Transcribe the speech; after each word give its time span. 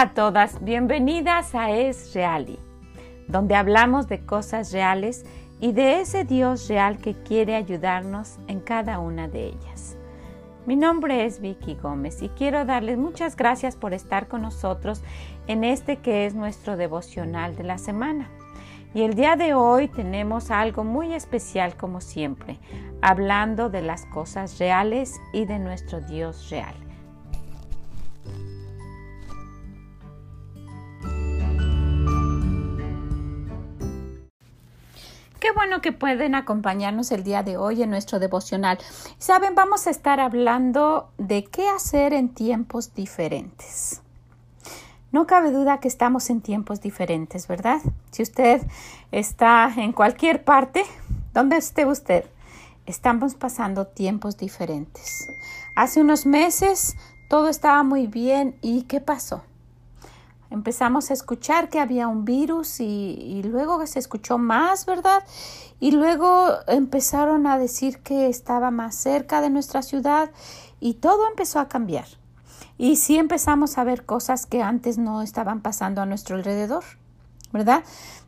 A 0.00 0.14
todas, 0.14 0.62
bienvenidas 0.62 1.56
a 1.56 1.72
Es 1.72 2.14
Reali, 2.14 2.56
donde 3.26 3.56
hablamos 3.56 4.06
de 4.06 4.24
cosas 4.24 4.70
reales 4.70 5.26
y 5.58 5.72
de 5.72 6.00
ese 6.00 6.22
Dios 6.22 6.68
real 6.68 6.98
que 6.98 7.14
quiere 7.14 7.56
ayudarnos 7.56 8.38
en 8.46 8.60
cada 8.60 9.00
una 9.00 9.26
de 9.26 9.46
ellas. 9.46 9.96
Mi 10.66 10.76
nombre 10.76 11.24
es 11.24 11.40
Vicky 11.40 11.74
Gómez 11.74 12.22
y 12.22 12.28
quiero 12.28 12.64
darles 12.64 12.96
muchas 12.96 13.34
gracias 13.34 13.74
por 13.74 13.92
estar 13.92 14.28
con 14.28 14.42
nosotros 14.42 15.02
en 15.48 15.64
este 15.64 15.96
que 15.96 16.26
es 16.26 16.34
nuestro 16.36 16.76
devocional 16.76 17.56
de 17.56 17.64
la 17.64 17.78
semana. 17.78 18.30
Y 18.94 19.02
el 19.02 19.14
día 19.14 19.34
de 19.34 19.54
hoy 19.54 19.88
tenemos 19.88 20.52
algo 20.52 20.84
muy 20.84 21.12
especial 21.12 21.76
como 21.76 22.00
siempre, 22.00 22.60
hablando 23.02 23.68
de 23.68 23.82
las 23.82 24.06
cosas 24.06 24.60
reales 24.60 25.16
y 25.32 25.44
de 25.44 25.58
nuestro 25.58 26.00
Dios 26.00 26.50
real. 26.50 26.87
Qué 35.48 35.54
bueno 35.54 35.80
que 35.80 35.92
pueden 35.92 36.34
acompañarnos 36.34 37.10
el 37.10 37.24
día 37.24 37.42
de 37.42 37.56
hoy 37.56 37.82
en 37.82 37.88
nuestro 37.88 38.18
devocional. 38.18 38.76
Saben, 39.16 39.54
vamos 39.54 39.86
a 39.86 39.90
estar 39.90 40.20
hablando 40.20 41.08
de 41.16 41.44
qué 41.44 41.66
hacer 41.70 42.12
en 42.12 42.28
tiempos 42.28 42.92
diferentes. 42.94 44.02
No 45.10 45.26
cabe 45.26 45.50
duda 45.50 45.80
que 45.80 45.88
estamos 45.88 46.28
en 46.28 46.42
tiempos 46.42 46.82
diferentes, 46.82 47.48
¿verdad? 47.48 47.80
Si 48.10 48.22
usted 48.22 48.60
está 49.10 49.72
en 49.74 49.94
cualquier 49.94 50.44
parte, 50.44 50.84
donde 51.32 51.56
esté 51.56 51.86
usted, 51.86 52.26
estamos 52.84 53.34
pasando 53.34 53.86
tiempos 53.86 54.36
diferentes. 54.36 55.30
Hace 55.74 56.02
unos 56.02 56.26
meses 56.26 56.94
todo 57.30 57.48
estaba 57.48 57.82
muy 57.84 58.06
bien 58.06 58.58
y 58.60 58.82
¿qué 58.82 59.00
pasó? 59.00 59.44
Empezamos 60.50 61.10
a 61.10 61.14
escuchar 61.14 61.68
que 61.68 61.80
había 61.80 62.08
un 62.08 62.24
virus 62.24 62.80
y, 62.80 63.42
luego 63.44 63.86
se 63.86 63.98
escuchó 63.98 64.38
más, 64.38 64.86
¿verdad? 64.86 65.22
Y 65.80 65.92
luego 65.92 66.48
empezaron 66.66 67.46
a 67.46 67.58
decir 67.58 67.98
que 67.98 68.28
estaba 68.28 68.70
más 68.70 68.94
cerca 68.94 69.40
de 69.40 69.50
nuestra 69.50 69.82
ciudad 69.82 70.30
y 70.80 70.94
todo 70.94 71.28
empezó 71.28 71.60
a 71.60 71.68
cambiar. 71.68 72.06
Y 72.78 72.96
sí 72.96 73.18
empezamos 73.18 73.78
a 73.78 73.84
ver 73.84 74.04
cosas 74.04 74.46
que 74.46 74.62
antes 74.62 74.98
no 74.98 75.22
estaban 75.22 75.60
pasando 75.60 76.00
a 76.00 76.06
nuestro 76.06 76.36
alrededor, 76.36 76.84
¿verdad? 77.52 77.82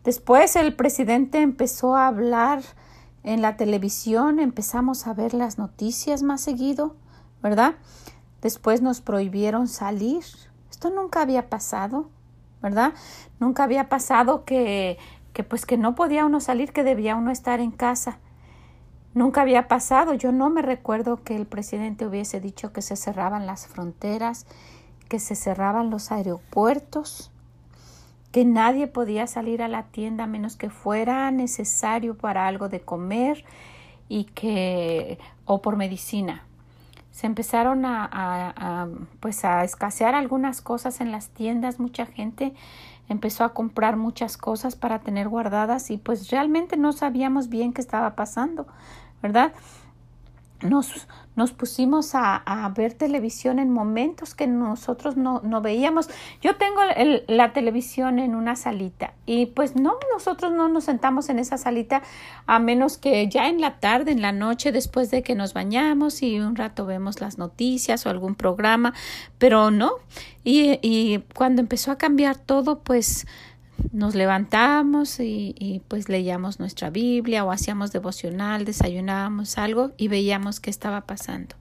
Después 0.05 0.57
el 0.57 0.75
presidente 0.75 1.41
empezó 1.41 1.97
a 1.97 2.09
hablar 2.09 2.63
en 3.23 3.43
la 3.43 3.57
televisión, 3.57 4.41
empezamos 4.41 5.07
a 5.07 5.15
ver 5.15 5.35
las 5.35 5.59
noticias 5.59 6.23
más 6.23 6.41
seguido, 6.41 6.97
¿verdad? 7.43 7.75
Después 8.41 8.81
nos 8.81 9.01
prohibieron 9.03 9.69
salir, 9.69 10.25
esto 10.81 10.89
nunca 10.89 11.21
había 11.21 11.51
pasado, 11.51 12.09
¿verdad? 12.63 12.95
Nunca 13.39 13.65
había 13.65 13.91
pasado 13.91 14.47
que, 14.47 14.97
que 15.35 15.45
pues 15.45 15.67
que 15.67 15.77
no 15.77 15.95
podía 15.95 16.25
uno 16.25 16.41
salir, 16.41 16.73
que 16.73 16.83
debía 16.83 17.17
uno 17.17 17.31
estar 17.31 17.61
en 17.61 17.71
casa. 17.71 18.17
Nunca 19.13 19.43
había 19.43 19.69
pasado. 19.69 20.15
Yo 20.15 20.33
no 20.33 20.49
me 20.49 20.63
recuerdo 20.63 21.23
que 21.23 21.37
el 21.37 21.45
presidente 21.45 22.07
hubiese 22.07 22.41
dicho 22.41 22.73
que 22.73 22.81
se 22.81 22.97
cerraban 22.97 23.45
las 23.45 23.67
fronteras, 23.67 24.47
que 25.11 25.19
se 25.19 25.35
cerraban 25.35 25.91
los 25.91 26.13
aeropuertos, 26.13 27.31
que 28.33 28.47
nadie 28.47 28.87
podía 28.87 29.27
salir 29.27 29.63
a 29.63 29.69
la 29.69 29.83
tienda 29.83 30.27
menos 30.27 30.57
que 30.57 30.71
fuera 30.71 31.31
necesario 31.31 32.17
para 32.17 32.47
algo 32.47 32.71
de 32.71 32.81
comer 32.81 33.45
y 34.09 34.25
que 34.25 35.19
o 35.45 35.61
por 35.61 35.77
medicina 35.77 36.47
se 37.11 37.27
empezaron 37.27 37.85
a, 37.85 38.89
pues 39.21 39.45
a 39.45 39.65
escasear 39.65 40.15
algunas 40.15 40.61
cosas 40.61 41.01
en 41.01 41.13
las 41.13 41.31
tiendas, 41.31 41.81
mucha 41.81 42.07
gente 42.07 42.55
empezó 43.09 43.45
a 43.45 43.53
comprar 43.53 43.97
muchas 43.97 44.37
cosas 44.37 44.77
para 44.77 45.01
tener 45.01 45.29
guardadas 45.29 45.91
y 45.91 45.99
pues 45.99 46.31
realmente 46.31 46.77
no 46.77 46.93
sabíamos 46.93 47.49
bien 47.49 47.73
qué 47.73 47.81
estaba 47.81 48.15
pasando, 48.15 48.67
¿verdad? 49.21 49.53
Nos, 50.63 51.07
nos 51.37 51.53
pusimos 51.53 52.15
a, 52.15 52.73
ver 52.77 52.93
televisión 52.95 53.59
en 53.59 53.71
momentos 53.71 54.35
que 54.35 54.47
nosotros 54.47 55.17
no, 55.17 55.41
no 55.43 55.61
veíamos. 55.61 56.09
Yo 56.43 56.57
tengo 56.57 56.81
la 57.27 57.53
televisión 57.53 58.19
en 58.19 58.35
una 58.35 58.57
salita 58.57 59.15
y 59.27 59.47
pues 59.47 59.77
no, 59.77 59.95
nosotros 60.13 60.53
no 60.53 60.69
nos 60.69 60.85
sentamos 60.85 61.29
en 61.29 61.39
esa 61.39 61.57
salita 61.57 62.03
a 62.47 62.59
menos 62.59 62.99
que 62.99 63.29
ya 63.29 63.49
en 63.49 63.61
la 63.61 63.81
tarde, 63.81 64.13
en 64.13 64.23
la 64.23 64.33
noche, 64.33 64.73
después 64.73 65.11
de 65.11 65.23
que 65.23 65.35
nos 65.35 65.55
bañamos 65.55 66.23
y 66.23 66.39
un 66.41 66.57
rato 66.57 66.87
vemos 66.87 67.21
las 67.21 67.39
noticias 67.39 68.07
o 68.07 68.11
algún 68.11 68.35
programa, 68.35 68.93
pero 69.39 69.71
no. 69.71 69.93
Y, 70.45 70.79
y 70.83 71.25
cuando 71.35 71.61
empezó 71.61 71.91
a 71.91 71.99
cambiar 71.99 72.37
todo, 72.37 72.81
pues 72.81 73.27
nos 73.93 74.15
levantamos 74.15 75.21
y, 75.21 75.83
pues 75.89 76.09
leíamos 76.09 76.61
nuestra 76.61 76.91
Biblia 76.91 77.45
o 77.45 77.51
hacíamos 77.51 77.93
devocional, 77.93 78.65
desayunábamos 78.65 79.59
algo 79.59 79.93
y 79.97 80.09
veíamos 80.09 80.61
qué 80.61 80.71
estaba 80.71 81.03
pasando. 81.03 81.57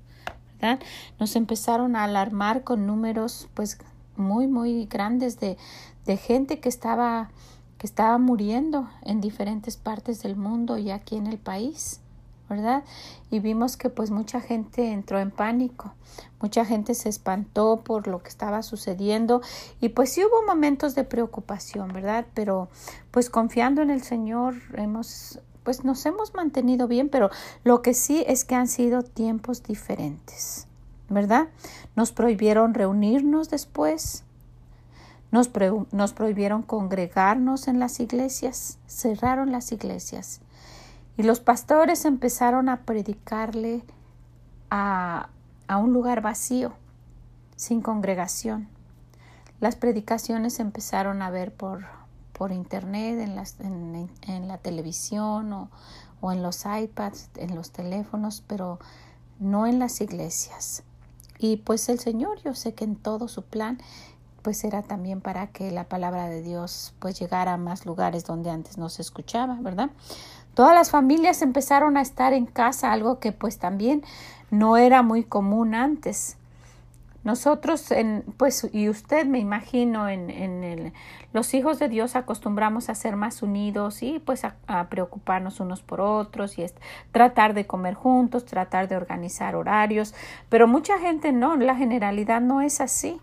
Nos 1.20 1.36
empezaron 1.36 1.96
a 1.96 2.04
alarmar 2.04 2.64
con 2.64 2.86
números 2.86 3.48
pues 3.54 3.78
muy 4.18 4.48
muy 4.48 4.86
grandes 4.88 5.40
de, 5.40 5.58
de 6.06 6.18
gente 6.18 6.60
que 6.60 6.68
estaba 6.68 7.30
que 7.78 7.88
estaba 7.88 8.18
muriendo 8.18 8.90
en 9.04 9.22
diferentes 9.22 9.78
partes 9.78 10.22
del 10.22 10.36
mundo 10.36 10.78
y 10.78 10.92
aquí 10.92 11.16
en 11.16 11.28
el 11.28 11.38
país. 11.38 12.02
¿Verdad? 12.50 12.84
Y 13.30 13.40
vimos 13.40 13.78
que 13.78 13.90
pues 13.90 14.10
mucha 14.10 14.42
gente 14.42 14.92
entró 14.92 15.20
en 15.20 15.30
pánico, 15.30 15.94
mucha 16.42 16.66
gente 16.66 16.96
se 16.96 17.08
espantó 17.08 17.82
por 17.84 18.08
lo 18.08 18.22
que 18.24 18.30
estaba 18.30 18.64
sucediendo 18.64 19.42
y 19.80 19.90
pues 19.90 20.12
sí 20.12 20.24
hubo 20.26 20.46
momentos 20.46 20.96
de 20.96 21.04
preocupación, 21.04 21.94
¿verdad? 21.94 22.26
Pero 22.34 22.70
pues 23.12 23.30
confiando 23.30 23.82
en 23.82 23.92
el 23.92 24.02
Señor 24.02 24.56
hemos 24.74 25.40
pues 25.64 25.84
nos 25.84 26.04
hemos 26.08 26.34
mantenido 26.34 26.88
bien, 26.88 27.10
pero 27.10 27.30
lo 27.64 27.84
que 27.84 27.94
sí 27.94 28.24
es 28.28 28.44
que 28.44 28.56
han 28.56 28.68
sido 28.68 29.04
tiempos 29.04 29.62
diferentes, 29.62 30.68
¿verdad? 31.10 31.50
Nos 31.96 32.12
prohibieron 32.12 32.74
reunirnos 32.74 33.52
después, 33.52 34.24
nos, 35.30 35.52
nos 35.92 36.14
prohibieron 36.14 36.64
congregarnos 36.64 37.68
en 37.68 37.78
las 37.78 38.00
iglesias, 38.00 38.80
cerraron 38.88 39.52
las 39.52 39.72
iglesias 39.72 40.42
y 41.20 41.24
los 41.24 41.42
pastores 41.42 42.06
empezaron 42.06 42.70
a 42.70 42.84
predicarle 42.84 43.84
a, 44.70 45.28
a 45.68 45.78
un 45.78 45.92
lugar 45.92 46.22
vacío, 46.22 46.72
sin 47.58 47.82
congregación. 47.82 48.70
Las 49.60 49.76
predicaciones 49.76 50.62
empezaron 50.62 51.22
a 51.22 51.30
ver 51.30 51.54
por, 51.54 51.84
por 52.32 52.54
internet, 52.54 53.20
en, 53.20 53.36
las, 53.36 53.60
en, 53.60 54.48
la 54.48 54.60
televisión 54.60 55.52
o, 55.52 55.70
o 56.22 56.32
en 56.32 56.42
los 56.42 56.64
iPads, 56.66 57.32
en 57.36 57.54
los 57.54 57.72
teléfonos, 57.72 58.42
pero 58.48 58.80
no 59.40 59.68
en 59.68 59.78
las 59.78 60.00
iglesias. 60.00 60.84
Y 61.38 61.58
pues 61.58 61.90
el 61.90 62.00
Señor, 62.00 62.42
yo 62.46 62.56
sé 62.56 62.74
que 62.74 62.86
en 62.86 62.96
todo 62.96 63.28
su 63.28 63.44
plan, 63.44 63.78
pues 64.42 64.64
era 64.64 64.84
también 64.84 65.20
para 65.20 65.48
que 65.48 65.70
la 65.70 65.84
palabra 65.84 66.30
de 66.30 66.42
Dios 66.42 66.94
pues 67.00 67.20
llegara 67.20 67.56
a 67.56 67.58
más 67.58 67.86
lugares 67.86 68.24
donde 68.24 68.50
antes 68.50 68.78
no 68.78 68.88
se 68.88 69.02
escuchaba, 69.02 69.58
¿verdad? 69.60 69.90
Todas 70.60 70.76
las 70.76 70.92
familias 70.92 71.42
empezaron 71.42 71.96
a 71.96 72.02
estar 72.02 72.34
en 72.34 72.46
casa, 72.46 72.92
algo 72.92 73.22
que 73.22 73.32
pues 73.32 73.60
también 73.60 74.04
no 74.52 74.76
era 74.76 75.04
muy 75.04 75.24
común 75.24 75.74
antes. 75.74 76.36
Nosotros, 77.24 77.90
en, 77.92 78.26
pues, 78.36 78.68
y 78.74 78.90
usted 78.90 79.26
me 79.26 79.40
imagino, 79.40 80.10
en, 80.10 80.30
en 80.30 80.66
el, 80.66 80.94
los 81.32 81.54
hijos 81.54 81.80
de 81.80 81.88
Dios 81.88 82.18
acostumbramos 82.18 82.90
a 82.90 82.96
ser 82.96 83.16
más 83.16 83.42
unidos 83.42 84.04
y 84.04 84.20
pues 84.20 84.44
a, 84.44 84.56
a 84.68 84.90
preocuparnos 84.90 85.62
unos 85.62 85.82
por 85.82 86.02
otros 86.02 86.58
y 86.58 86.64
es, 86.64 86.76
tratar 87.14 87.54
de 87.54 87.66
comer 87.66 87.94
juntos, 87.94 88.44
tratar 88.44 88.90
de 88.90 88.98
organizar 88.98 89.56
horarios, 89.56 90.14
pero 90.50 90.68
mucha 90.68 91.00
gente 91.00 91.32
no, 91.32 91.56
la 91.56 91.76
generalidad 91.78 92.42
no 92.42 92.60
es 92.60 92.82
así 92.82 93.22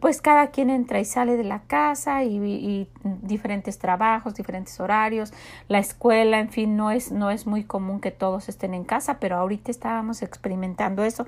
pues 0.00 0.22
cada 0.22 0.48
quien 0.48 0.70
entra 0.70 0.98
y 1.00 1.04
sale 1.04 1.36
de 1.36 1.44
la 1.44 1.60
casa 1.60 2.24
y, 2.24 2.88
diferentes 3.22 3.78
trabajos, 3.78 4.34
diferentes 4.34 4.80
horarios, 4.80 5.32
la 5.68 5.78
escuela, 5.78 6.40
en 6.40 6.48
fin, 6.50 6.76
no 6.76 6.90
es, 6.90 7.12
no 7.12 7.30
es 7.30 7.46
muy 7.46 7.64
común 7.64 8.00
que 8.00 8.10
todos 8.10 8.48
estén 8.48 8.72
en 8.74 8.84
casa, 8.84 9.18
pero 9.20 9.36
ahorita 9.36 9.70
estábamos 9.70 10.22
experimentando 10.22 11.04
eso, 11.04 11.26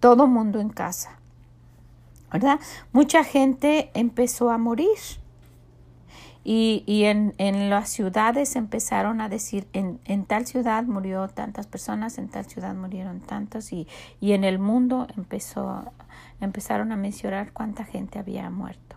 todo 0.00 0.26
mundo 0.26 0.60
en 0.60 0.68
casa, 0.68 1.18
¿verdad? 2.30 2.60
Mucha 2.92 3.24
gente 3.24 3.90
empezó 3.94 4.50
a 4.50 4.58
morir. 4.58 4.98
Y, 6.46 6.84
y 6.86 7.04
en, 7.04 7.34
en, 7.38 7.70
las 7.70 7.88
ciudades 7.88 8.54
empezaron 8.54 9.22
a 9.22 9.30
decir, 9.30 9.66
en, 9.72 9.98
en, 10.04 10.26
tal 10.26 10.44
ciudad 10.44 10.84
murió 10.84 11.26
tantas 11.28 11.66
personas, 11.66 12.18
en 12.18 12.28
tal 12.28 12.44
ciudad 12.44 12.74
murieron 12.74 13.20
tantos, 13.20 13.72
y, 13.72 13.88
y 14.20 14.32
en 14.32 14.44
el 14.44 14.58
mundo 14.58 15.06
empezó 15.16 15.90
empezaron 16.44 16.92
a 16.92 16.96
mencionar 16.96 17.52
cuánta 17.52 17.84
gente 17.84 18.18
había 18.18 18.48
muerto. 18.50 18.96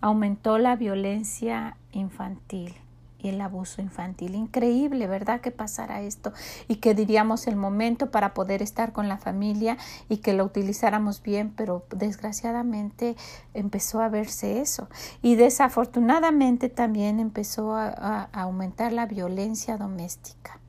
Aumentó 0.00 0.58
la 0.58 0.76
violencia 0.76 1.76
infantil. 1.92 2.74
y 3.20 3.30
el 3.30 3.40
abuso 3.40 3.82
infantil. 3.82 4.36
Increíble, 4.36 5.08
¿verdad? 5.08 5.40
Que 5.40 5.50
pasara 5.50 6.02
esto 6.02 6.32
y 6.68 6.76
que 6.76 6.94
diríamos 6.94 7.48
el 7.48 7.56
momento 7.56 8.12
para 8.12 8.32
poder 8.32 8.62
estar 8.62 8.92
con 8.92 9.08
la 9.08 9.18
familia 9.18 9.76
y 10.08 10.18
que 10.18 10.34
lo 10.34 10.44
utilizáramos 10.44 11.20
bien, 11.20 11.52
pero 11.56 11.84
desgraciadamente 11.90 13.16
empezó 13.54 14.00
a 14.02 14.08
verse 14.08 14.60
eso. 14.60 14.88
Y 15.20 15.34
desafortunadamente 15.34 16.68
también 16.68 17.18
empezó 17.18 17.74
a, 17.74 17.88
a 17.88 18.42
aumentar 18.42 18.92
la 18.92 19.06
violencia 19.06 19.76
doméstica. 19.78 20.60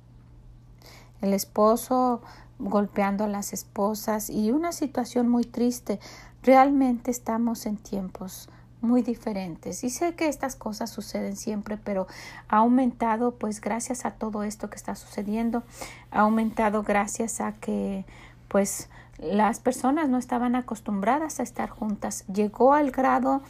El 1.22 1.34
esposo 1.36 2.24
golpeando 2.60 3.24
a 3.24 3.28
las 3.28 3.54
esposas 3.54 4.30
y 4.30 4.52
una 4.52 4.72
situación 4.72 5.28
muy 5.30 5.46
triste. 5.46 6.00
Realmente 6.44 7.10
estamos 7.10 7.66
en 7.66 7.78
tiempos 7.78 8.50
muy 8.82 9.02
diferentes. 9.02 9.84
Y 9.84 9.90
sé 9.90 10.16
que 10.16 10.28
estas 10.28 10.56
cosas 10.56 10.90
suceden 10.90 11.36
siempre, 11.36 11.78
pero 11.78 12.08
ha 12.48 12.58
aumentado 12.58 13.32
pues 13.32 13.62
gracias 13.62 14.06
a 14.06 14.12
todo 14.12 14.44
esto 14.44 14.70
que 14.70 14.76
está 14.76 14.96
sucediendo, 14.96 15.64
ha 16.12 16.20
aumentado 16.20 16.84
gracias 16.84 17.42
a 17.42 17.54
que 17.54 18.06
pues 18.48 18.90
las 19.18 19.60
personas 19.60 20.08
no 20.10 20.18
estaban 20.18 20.56
acostumbradas 20.56 21.40
a 21.40 21.44
estar 21.44 21.70
juntas. 21.70 22.26
Llegó 22.34 22.74
al 22.74 22.92
grado 22.92 23.42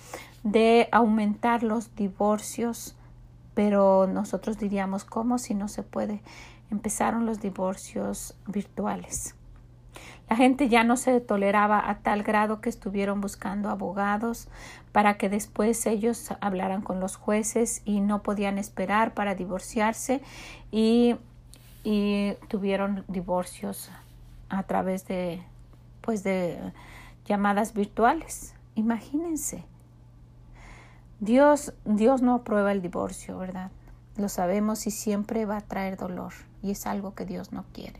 de 0.44 0.90
aumentar 0.92 1.64
los 1.64 1.96
divorcios, 1.96 2.96
pero 3.54 4.08
nosotros 4.08 4.58
diríamos, 4.58 5.06
¿cómo 5.06 5.38
si 5.38 5.54
no 5.54 5.68
se 5.68 5.84
puede? 5.84 6.22
Empezaron 6.71 7.25
los 7.25 7.39
divorcios 7.39 8.36
virtuales. 8.48 9.36
La 10.30 10.36
gente 10.36 10.69
ya 10.69 10.83
no 10.83 10.95
se 10.95 11.19
toleraba 11.21 11.89
a 11.89 12.00
tal 12.00 12.21
grado 12.21 12.62
que 12.62 12.69
estuvieron 12.69 13.19
buscando 13.19 13.69
abogados 13.69 14.48
para 14.92 15.18
que 15.18 15.27
después 15.27 15.83
ellos 15.88 16.31
hablaran 16.39 16.83
con 16.83 17.00
los 17.00 17.16
jueces 17.16 17.81
y 17.83 18.00
no 18.00 18.21
podían 18.21 18.60
esperar 18.60 19.16
para 19.16 19.33
divorciarse 19.33 20.21
y, 20.71 21.16
y 21.83 22.33
tuvieron 22.48 23.04
divorcios 23.07 23.89
a 24.50 24.62
través 24.63 25.07
de 25.07 25.42
pues 26.01 26.24
de 26.24 26.60
llamadas 27.25 27.74
virtuales. 27.74 28.54
Imagínense. 28.75 29.66
Dios, 31.19 31.74
Dios 31.86 32.21
no 32.21 32.36
aprueba 32.36 32.71
el 32.71 32.83
divorcio, 32.83 33.39
¿verdad? 33.39 33.71
Lo 34.16 34.30
sabemos 34.30 34.86
y 34.86 34.92
siempre 34.92 35.45
va 35.45 35.57
a 35.57 35.62
traer 35.62 35.98
dolor 35.98 36.33
y 36.62 36.72
es 36.72 36.86
algo 36.86 37.16
que 37.16 37.26
Dios 37.26 37.52
no 37.52 37.66
quiere 37.74 38.00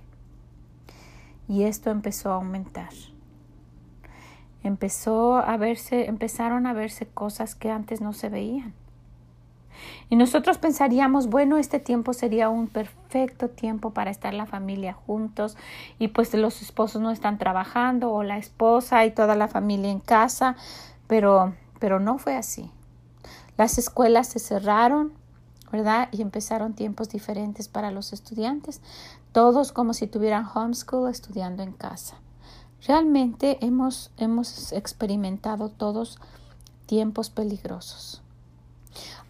y 1.50 1.64
esto 1.64 1.90
empezó 1.90 2.32
a 2.32 2.36
aumentar. 2.36 2.92
Empezó 4.64 5.38
a 5.38 5.58
verse, 5.58 6.06
empezaron 6.06 6.68
a 6.68 6.74
verse 6.74 7.08
cosas 7.08 7.56
que 7.56 7.72
antes 7.72 8.02
no 8.02 8.14
se 8.14 8.30
veían. 8.30 8.74
Y 10.10 10.16
nosotros 10.16 10.58
pensaríamos, 10.58 11.28
bueno, 11.28 11.58
este 11.58 11.80
tiempo 11.80 12.14
sería 12.14 12.50
un 12.50 12.68
perfecto 12.68 13.50
tiempo 13.50 13.92
para 13.92 14.12
estar 14.12 14.34
la 14.34 14.46
familia 14.46 14.94
juntos 14.94 15.58
y 15.98 16.10
pues 16.10 16.34
los 16.34 16.62
esposos 16.62 17.02
no 17.02 17.12
están 17.12 17.38
trabajando 17.38 18.12
o 18.12 18.24
la 18.24 18.38
esposa 18.38 19.06
y 19.06 19.12
toda 19.12 19.36
la 19.36 19.48
familia 19.48 19.90
en 19.90 20.00
casa, 20.00 20.56
pero 21.08 21.54
pero 21.80 22.02
no 22.02 22.18
fue 22.18 22.36
así. 22.36 22.70
Las 23.58 23.78
escuelas 23.78 24.28
se 24.28 24.40
cerraron, 24.40 25.14
¿verdad? 25.72 26.10
Y 26.12 26.22
empezaron 26.22 26.74
tiempos 26.74 27.10
diferentes 27.10 27.68
para 27.68 27.92
los 27.92 28.14
estudiantes 28.14 28.82
todos 29.32 29.72
como 29.72 29.94
si 29.94 30.08
tuvieran 30.08 30.48
homeschool 30.54 31.10
estudiando 31.10 31.64
en 31.64 31.72
casa. 31.72 32.16
Realmente 32.86 33.58
hemos, 33.66 34.12
hemos 34.18 34.72
experimentado 34.72 35.70
todos 35.70 36.20
tiempos 36.86 37.30
peligrosos. 37.30 38.24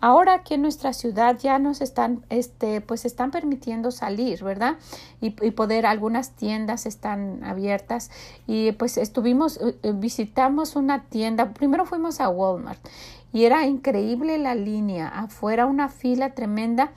Ahora 0.02 0.36
aquí 0.36 0.54
en 0.54 0.62
nuestra 0.62 0.94
ciudad 0.94 1.38
ya 1.38 1.60
nos 1.60 1.82
están, 1.82 2.24
este, 2.30 2.80
pues 2.80 3.04
están 3.04 3.32
permitiendo 3.32 3.92
salir, 3.92 4.42
¿verdad? 4.44 4.78
Y, 5.20 5.32
poder, 5.32 5.86
algunas 5.86 6.32
tiendas 6.32 6.86
están 6.86 7.44
abiertas 7.44 8.10
y 8.48 8.72
pues 8.74 8.98
estuvimos, 8.98 9.58
eh, 9.58 9.78
eh, 9.84 9.92
visitamos 9.94 10.78
una 10.78 11.04
tienda, 11.04 11.54
primero 11.54 11.86
fuimos 11.86 12.22
a 12.22 12.30
Walmart 12.30 12.80
y 13.32 13.46
era 13.46 13.66
increíble 13.66 14.38
la 14.38 14.56
línea, 14.56 15.08
afuera 15.08 15.66
una 15.66 15.90
fila 15.90 16.34
tremenda 16.34 16.92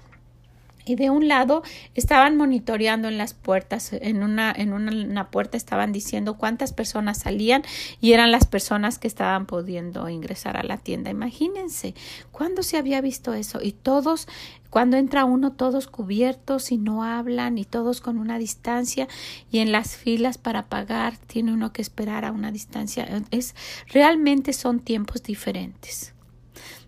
y 0.85 0.97
de 0.97 1.11
un 1.11 1.29
lado 1.29 1.63
estaban 1.95 2.37
monitoreando 2.37 3.09
en 3.09 3.19
las 3.19 3.35
puertas, 3.35 3.93
en 3.93 4.23
una, 4.23 4.53
en 4.57 4.73
una, 4.73 5.31
puerta 5.31 5.57
estaban 5.57 5.93
diciendo 5.93 6.37
cuántas 6.37 6.73
personas 6.73 7.19
salían 7.19 7.63
y 8.01 8.13
eran 8.13 8.33
las 8.33 8.47
personas 8.47 8.99
que 8.99 9.07
estaban 9.07 9.47
pudiendo 9.47 10.09
ingresar 10.09 10.57
a 10.57 10.63
la 10.63 10.79
tienda. 10.79 11.11
Imagínense, 11.11 11.95
¿cuándo 12.33 12.63
se 12.63 12.79
había 12.79 13.01
visto 13.01 13.33
eso? 13.33 13.61
Y 13.63 13.73
todos, 13.73 14.27
cuando 14.71 14.97
entra 14.97 15.25
uno, 15.25 15.53
todos 15.53 15.87
cubiertos 15.87 16.73
y 16.73 16.79
no 16.79 17.05
hablan 17.05 17.59
y 17.59 17.65
todos 17.65 18.01
con 18.01 18.19
una 18.19 18.39
distancia 18.39 19.07
y 19.51 19.61
en 19.61 19.71
las 19.71 19.97
filas 19.97 20.37
para 20.39 20.67
pagar 20.67 21.17
tiene 21.17 21.53
uno 21.53 21.73
que 21.73 21.83
esperar 21.83 22.25
a 22.25 22.33
una 22.33 22.51
distancia. 22.51 23.07
Es, 23.31 23.55
realmente 23.87 24.53
son 24.53 24.81
tiempos 24.81 25.23
diferentes. 25.23 26.13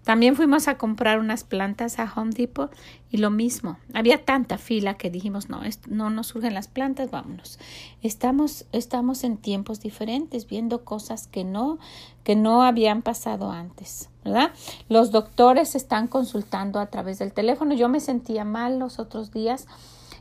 También 0.05 0.37
fuimos 0.37 0.69
a 0.69 0.77
comprar 0.77 1.19
unas 1.19 1.45
plantas 1.45 1.99
a 1.99 2.13
Home 2.15 2.33
Depot 2.33 2.71
y 3.11 3.17
lo 3.17 3.31
mismo. 3.31 3.79
Había 3.95 4.25
tanta 4.25 4.59
fila 4.59 4.95
que 4.95 5.11
dijimos, 5.11 5.49
no, 5.49 5.63
no 5.89 6.11
nos 6.11 6.27
surgen 6.29 6.53
las 6.53 6.69
plantas, 6.69 7.11
vámonos. 7.11 7.59
Estamos, 8.03 8.67
estamos 8.73 9.25
en 9.25 9.39
tiempos 9.39 9.81
diferentes, 9.81 10.47
viendo 10.47 10.85
cosas 10.85 11.27
que 11.27 11.45
no, 11.45 11.79
que 12.23 12.37
no 12.37 12.63
habían 12.63 13.01
pasado 13.01 13.51
antes, 13.51 14.11
¿verdad? 14.25 14.53
Los 14.91 15.11
doctores 15.11 15.75
están 15.75 16.07
consultando 16.07 16.81
a 16.81 16.87
través 16.87 17.19
del 17.19 17.33
teléfono. 17.33 17.75
Yo 17.75 17.89
me 17.89 18.01
sentía 18.01 18.45
mal 18.45 18.79
los 18.79 18.99
otros 18.99 19.33
días 19.33 19.67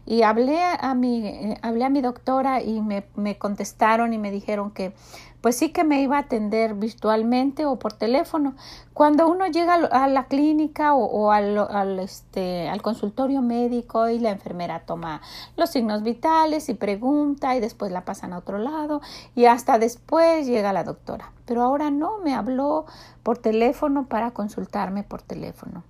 y 0.06 0.24
hablé 0.24 0.60
a 0.62 0.94
mi, 0.96 1.26
eh, 1.26 1.58
hablé 1.62 1.86
a 1.86 1.90
mi 1.90 2.02
doctora 2.02 2.62
y 2.62 2.82
me, 2.82 3.06
me 3.16 3.38
contestaron 3.38 4.14
y 4.14 4.18
me 4.18 4.32
dijeron 4.32 4.72
que 4.72 4.94
pues 5.44 5.58
sí 5.58 5.74
que 5.74 5.84
me 5.84 6.02
iba 6.02 6.16
a 6.16 6.22
atender 6.22 6.74
virtualmente 6.74 7.66
o 7.66 7.78
por 7.78 7.92
teléfono. 7.92 8.56
Cuando 8.94 9.28
uno 9.28 9.46
llega 9.48 9.74
a 9.74 10.08
la 10.08 10.28
clínica 10.28 10.94
o, 10.94 11.32
al, 11.34 12.00
este, 12.00 12.70
al 12.70 12.82
consultorio 12.82 13.42
médico 13.42 14.08
y 14.08 14.20
la 14.20 14.30
enfermera 14.30 14.86
toma 14.86 15.22
los 15.58 15.70
signos 15.70 16.02
vitales 16.02 16.70
y 16.70 16.76
pregunta 16.76 17.58
y 17.58 17.60
después 17.60 17.92
la 17.92 18.06
pasan 18.06 18.32
a 18.32 18.38
otro 18.38 18.58
lado 18.58 19.02
y 19.36 19.44
hasta 19.44 19.80
después 19.80 20.48
llega 20.48 20.72
la 20.72 20.86
doctora. 20.86 21.34
Pero 21.46 21.62
ahora 21.62 21.92
no, 21.92 22.20
me 22.20 22.34
habló 22.34 22.86
por 23.22 23.38
teléfono 23.38 24.06
para 24.06 24.32
consultarme 24.32 25.04
por 25.04 25.24
teléfono 25.24 25.84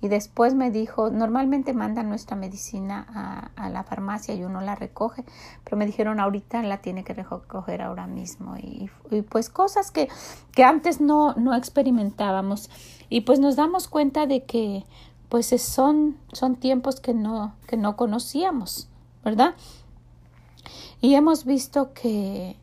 y 0.00 0.08
después 0.08 0.54
me 0.54 0.70
dijo, 0.70 1.10
normalmente 1.10 1.72
mandan 1.72 2.08
nuestra 2.08 2.36
medicina 2.36 3.50
a, 3.56 3.70
la 3.70 3.82
farmacia 3.82 4.34
y 4.34 4.44
uno 4.44 4.60
la 4.60 4.74
recoge, 4.74 5.24
pero 5.64 5.76
me 5.76 5.86
dijeron 5.86 6.20
ahorita 6.20 6.62
la 6.62 6.78
tiene 6.78 7.02
que 7.02 7.14
recoger 7.14 7.82
ahora 7.82 8.06
mismo 8.06 8.56
y, 8.58 8.90
pues 9.30 9.48
cosas 9.48 9.90
que, 9.90 10.08
que 10.52 10.64
antes 10.64 11.00
no, 11.00 11.34
no 11.34 11.54
experimentábamos 11.54 12.70
y 13.08 13.22
pues 13.22 13.40
nos 13.40 13.56
damos 13.56 13.88
cuenta 13.88 14.26
de 14.26 14.44
que 14.44 14.84
pues 15.28 15.48
son, 15.60 16.16
son 16.32 16.56
tiempos 16.56 17.00
que 17.00 17.14
no, 17.14 17.54
que 17.66 17.76
no 17.76 17.96
conocíamos, 17.96 18.88
¿verdad? 19.24 19.54
Y 21.00 21.14
hemos 21.14 21.44
visto 21.44 21.92
que, 21.94 22.56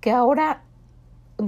que 0.00 0.12
ahora 0.12 0.62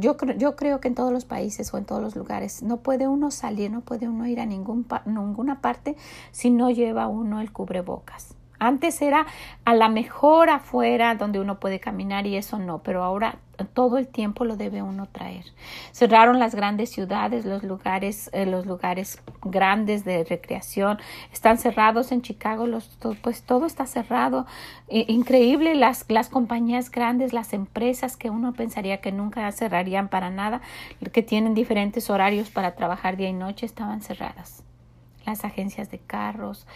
yo, 0.00 0.16
yo 0.36 0.56
creo 0.56 0.80
que 0.80 0.88
en 0.88 0.94
todos 0.94 1.12
los 1.12 1.24
países 1.24 1.72
o 1.72 1.78
en 1.78 1.84
todos 1.84 2.02
los 2.02 2.16
lugares 2.16 2.62
no 2.62 2.78
puede 2.78 3.08
uno 3.08 3.30
salir, 3.30 3.70
no 3.70 3.80
puede 3.80 4.08
uno 4.08 4.26
ir 4.26 4.40
a 4.40 4.46
ningún 4.46 4.86
ninguna 5.06 5.60
parte 5.60 5.96
si 6.30 6.50
no 6.50 6.70
lleva 6.70 7.06
uno 7.08 7.40
el 7.40 7.52
cubrebocas. 7.52 8.34
Antes 8.64 9.00
era 9.02 9.26
a 9.64 9.74
la 9.74 9.88
mejor 9.88 10.50
afuera 10.50 11.14
donde 11.14 11.40
uno 11.40 11.60
puede 11.60 11.80
caminar 11.80 12.26
y 12.26 12.36
eso 12.36 12.58
no, 12.58 12.78
pero 12.78 13.04
ahora 13.04 13.36
todo 13.72 13.98
el 13.98 14.08
tiempo 14.08 14.44
lo 14.44 14.56
debe 14.56 14.82
uno 14.82 15.06
traer. 15.06 15.44
Cerraron 15.92 16.38
las 16.38 16.54
grandes 16.54 16.90
ciudades, 16.90 17.44
los 17.44 17.62
lugares, 17.62 18.30
eh, 18.32 18.46
los 18.46 18.66
lugares 18.66 19.22
grandes 19.42 20.04
de 20.04 20.24
recreación 20.24 20.98
están 21.32 21.58
cerrados 21.58 22.10
en 22.10 22.22
Chicago, 22.22 22.66
los, 22.66 22.90
pues 23.22 23.42
todo 23.42 23.66
está 23.66 23.86
cerrado. 23.86 24.46
increíble 24.88 25.74
las, 25.74 26.04
las 26.08 26.28
compañías 26.28 26.90
grandes, 26.90 27.32
las 27.32 27.52
empresas 27.52 28.16
que 28.16 28.30
uno 28.30 28.52
pensaría 28.52 29.00
que 29.00 29.12
nunca 29.12 29.50
cerrarían 29.52 30.08
para 30.08 30.30
nada, 30.30 30.60
que 31.12 31.22
tienen 31.22 31.54
diferentes 31.54 32.10
horarios 32.10 32.50
para 32.50 32.74
trabajar 32.74 33.16
día 33.16 33.28
y 33.28 33.32
noche, 33.32 33.66
estaban 33.66 34.00
cerradas 34.00 34.64
las 35.26 35.44
agencias 35.44 35.90
de 35.90 35.98
carros, 35.98 36.66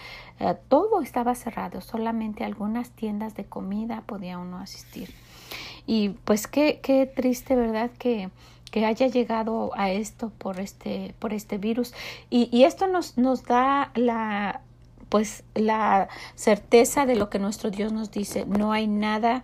eh, 0.41 0.55
todo 0.69 1.01
estaba 1.01 1.35
cerrado, 1.35 1.81
solamente 1.81 2.45
algunas 2.45 2.91
tiendas 2.91 3.35
de 3.35 3.45
comida 3.45 4.03
podía 4.07 4.39
uno 4.39 4.59
asistir. 4.59 5.15
Y 5.87 6.11
pues 6.25 6.47
qué, 6.47 6.81
qué 6.83 7.07
triste, 7.07 7.57
¿verdad? 7.57 7.91
Que, 7.99 8.31
que 8.71 8.85
haya 8.85 9.07
llegado 9.07 9.71
a 9.75 9.91
esto 9.91 10.31
por 10.39 10.61
este, 10.61 11.15
por 11.19 11.33
este 11.33 11.59
virus. 11.59 11.95
Y, 12.31 12.49
y 12.57 12.65
esto 12.65 12.87
nos, 12.87 13.17
nos 13.17 13.45
da 13.45 13.91
la 13.95 14.61
pues 15.09 15.43
la 15.55 16.09
certeza 16.35 17.07
de 17.07 17.17
lo 17.17 17.31
que 17.31 17.39
nuestro 17.39 17.71
Dios 17.71 17.93
nos 17.93 18.11
dice. 18.11 18.45
No 18.47 18.73
hay 18.73 18.87
nada 18.87 19.43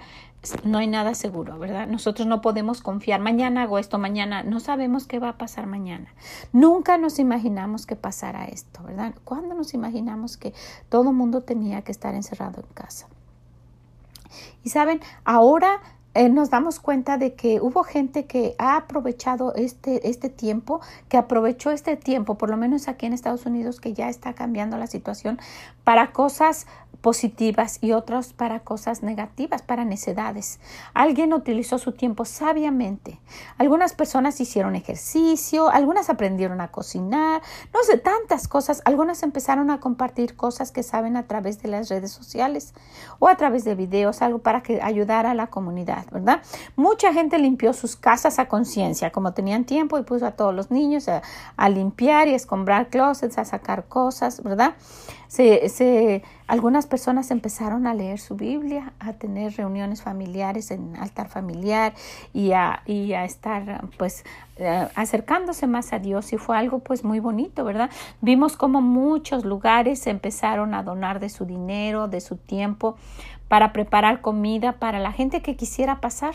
no 0.65 0.79
hay 0.79 0.87
nada 0.87 1.15
seguro, 1.15 1.59
¿verdad? 1.59 1.87
Nosotros 1.87 2.27
no 2.27 2.41
podemos 2.41 2.83
confiar, 2.83 3.21
mañana 3.21 3.63
hago 3.63 3.79
esto, 3.79 3.99
mañana, 3.99 4.43
no 4.43 4.61
sabemos 4.61 5.07
qué 5.07 5.19
va 5.19 5.31
a 5.31 5.39
pasar 5.39 5.67
mañana. 5.67 6.13
Nunca 6.53 6.99
nos 6.99 7.19
imaginamos 7.19 7.87
que 7.87 7.97
pasara 7.97 8.45
esto, 8.45 8.83
¿verdad? 8.83 9.15
¿Cuándo 9.25 9.55
nos 9.55 9.75
imaginamos 9.75 10.37
que 10.37 10.53
todo 10.89 11.11
el 11.11 11.17
mundo 11.17 11.41
tenía 11.41 11.83
que 11.83 11.93
estar 11.93 12.15
encerrado 12.15 12.61
en 12.61 12.75
casa? 12.75 13.07
Y 14.63 14.71
saben, 14.71 15.01
ahora 15.25 15.81
eh, 16.15 16.29
nos 16.29 16.49
damos 16.49 16.79
cuenta 16.79 17.19
de 17.19 17.35
que 17.35 17.61
hubo 17.61 17.83
gente 17.83 18.27
que 18.27 18.55
ha 18.59 18.77
aprovechado 18.77 19.53
este, 19.55 20.09
este 20.09 20.29
tiempo, 20.29 20.81
que 21.09 21.17
aprovechó 21.17 21.73
este 21.73 21.97
tiempo, 21.97 22.37
por 22.37 22.51
lo 22.51 22.57
menos 22.57 22.87
aquí 22.87 23.07
en 23.07 23.13
Estados 23.13 23.47
Unidos, 23.47 23.81
que 23.81 23.95
ya 23.95 24.09
está 24.09 24.33
cambiando 24.33 24.79
la 24.79 24.87
situación, 24.87 25.41
para 25.83 26.13
cosas 26.13 26.69
positivas 27.01 27.79
y 27.81 27.93
otros 27.93 28.33
para 28.33 28.61
cosas 28.61 29.03
negativas, 29.03 29.63
para 29.63 29.85
necedades. 29.85 30.61
Alguien 30.93 31.33
utilizó 31.33 31.79
su 31.79 31.93
tiempo 31.93 32.25
sabiamente. 32.25 33.21
Algunas 33.59 33.95
personas 33.95 34.41
hicieron 34.41 34.75
ejercicio, 34.77 35.69
algunas 35.71 36.11
aprendieron 36.11 36.61
a 36.61 36.69
cocinar, 36.69 37.43
no 37.73 37.83
sé, 37.83 37.99
tantas 37.99 38.49
cosas. 38.49 38.83
Algunas 38.85 39.23
empezaron 39.23 39.71
a 39.71 39.81
compartir 39.81 40.37
cosas 40.37 40.73
que 40.73 40.83
saben 40.83 41.17
a 41.17 41.25
través 41.27 41.63
de 41.63 41.69
las 41.69 41.89
redes 41.89 42.11
sociales 42.11 42.75
o 43.19 43.29
a 43.29 43.37
través 43.37 43.65
de 43.65 43.75
videos, 43.75 44.23
algo 44.23 44.39
para 44.39 44.63
que 44.63 44.83
ayudara 44.83 45.33
a 45.33 45.35
la 45.35 45.49
comunidad, 45.49 46.07
¿verdad? 46.11 46.43
Mucha 46.77 47.13
gente 47.13 47.39
limpió 47.39 47.73
sus 47.73 47.97
casas 47.97 48.39
a 48.39 48.47
conciencia, 48.49 49.11
como 49.11 49.33
tenían 49.33 49.65
tiempo 49.65 49.99
y 49.99 50.03
puso 50.03 50.27
a 50.27 50.33
todos 50.33 50.55
los 50.55 50.71
niños 50.71 51.09
a, 51.09 51.23
a 51.57 51.69
limpiar 51.69 52.29
y 52.29 52.33
a 52.33 52.37
escombrar 52.37 52.89
closets, 52.89 53.39
a 53.39 53.45
sacar 53.45 53.85
cosas, 53.85 54.43
¿verdad? 54.43 54.75
Se, 55.29 55.69
se, 55.69 56.23
algunas 56.47 56.84
personas 56.87 57.31
empezaron 57.31 57.87
a 57.87 57.95
leer 57.95 58.19
su 58.19 58.37
Biblia, 58.37 58.93
a 58.99 59.13
tener 59.15 59.55
reuniones 59.55 60.03
familiares 60.03 60.71
en 60.71 60.97
altar 60.97 61.29
familiar 61.29 61.95
y 62.33 62.53
a, 62.53 62.83
y 62.87 63.13
a 63.13 63.25
estar 63.25 63.85
pues 63.97 64.25
eh, 64.57 64.89
acercándose 64.95 65.67
más 65.67 65.93
a 65.93 65.99
Dios 65.99 66.33
y 66.33 66.37
fue 66.37 66.57
algo 66.57 66.79
pues 66.79 67.05
muy 67.05 67.21
bonito, 67.21 67.65
¿verdad? 67.65 67.91
Vimos 68.21 68.57
como 68.57 68.81
muchos 68.81 69.45
lugares 69.45 70.07
empezaron 70.07 70.75
a 70.75 70.83
donar 70.83 71.21
de 71.21 71.29
su 71.29 71.45
dinero, 71.45 72.09
de 72.09 72.21
su 72.21 72.37
tiempo 72.37 72.97
para 73.49 73.73
preparar 73.73 74.21
comida 74.21 74.73
para 74.73 74.99
la 74.99 75.13
gente 75.13 75.43
que 75.43 75.57
quisiera 75.57 76.01
pasar. 76.01 76.35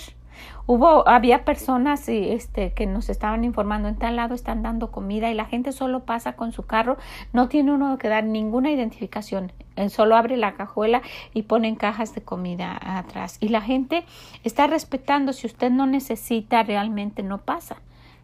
Hubo, 0.65 1.08
había 1.08 1.46
personas 1.46 2.08
este, 2.08 2.74
que 2.74 2.86
nos 2.86 3.10
estaban 3.10 3.43
informando 3.43 3.88
en 3.88 3.96
tal 3.96 4.15
lado 4.15 4.36
están 4.36 4.62
dando 4.62 4.91
comida 4.91 5.31
y 5.31 5.34
la 5.34 5.46
gente 5.46 5.72
solo 5.72 6.01
pasa 6.05 6.34
con 6.34 6.51
su 6.51 6.63
carro, 6.63 6.98
no 7.34 7.50
tiene 7.50 7.72
uno 7.72 7.98
que 7.98 8.08
dar 8.08 8.24
ninguna 8.24 8.72
identificación, 8.72 9.51
solo 9.89 10.15
abre 10.15 10.38
la 10.38 10.53
cajuela 10.53 11.01
y 11.34 11.43
ponen 11.43 11.75
cajas 11.75 12.13
de 12.13 12.22
comida 12.22 12.77
atrás. 12.81 13.38
Y 13.39 13.50
la 13.50 13.62
gente 13.62 14.05
está 14.43 14.67
respetando, 14.67 15.34
si 15.34 15.48
usted 15.48 15.72
no 15.72 15.88
necesita, 15.88 16.63
realmente 16.63 17.24
no 17.24 17.39
pasa. 17.39 17.77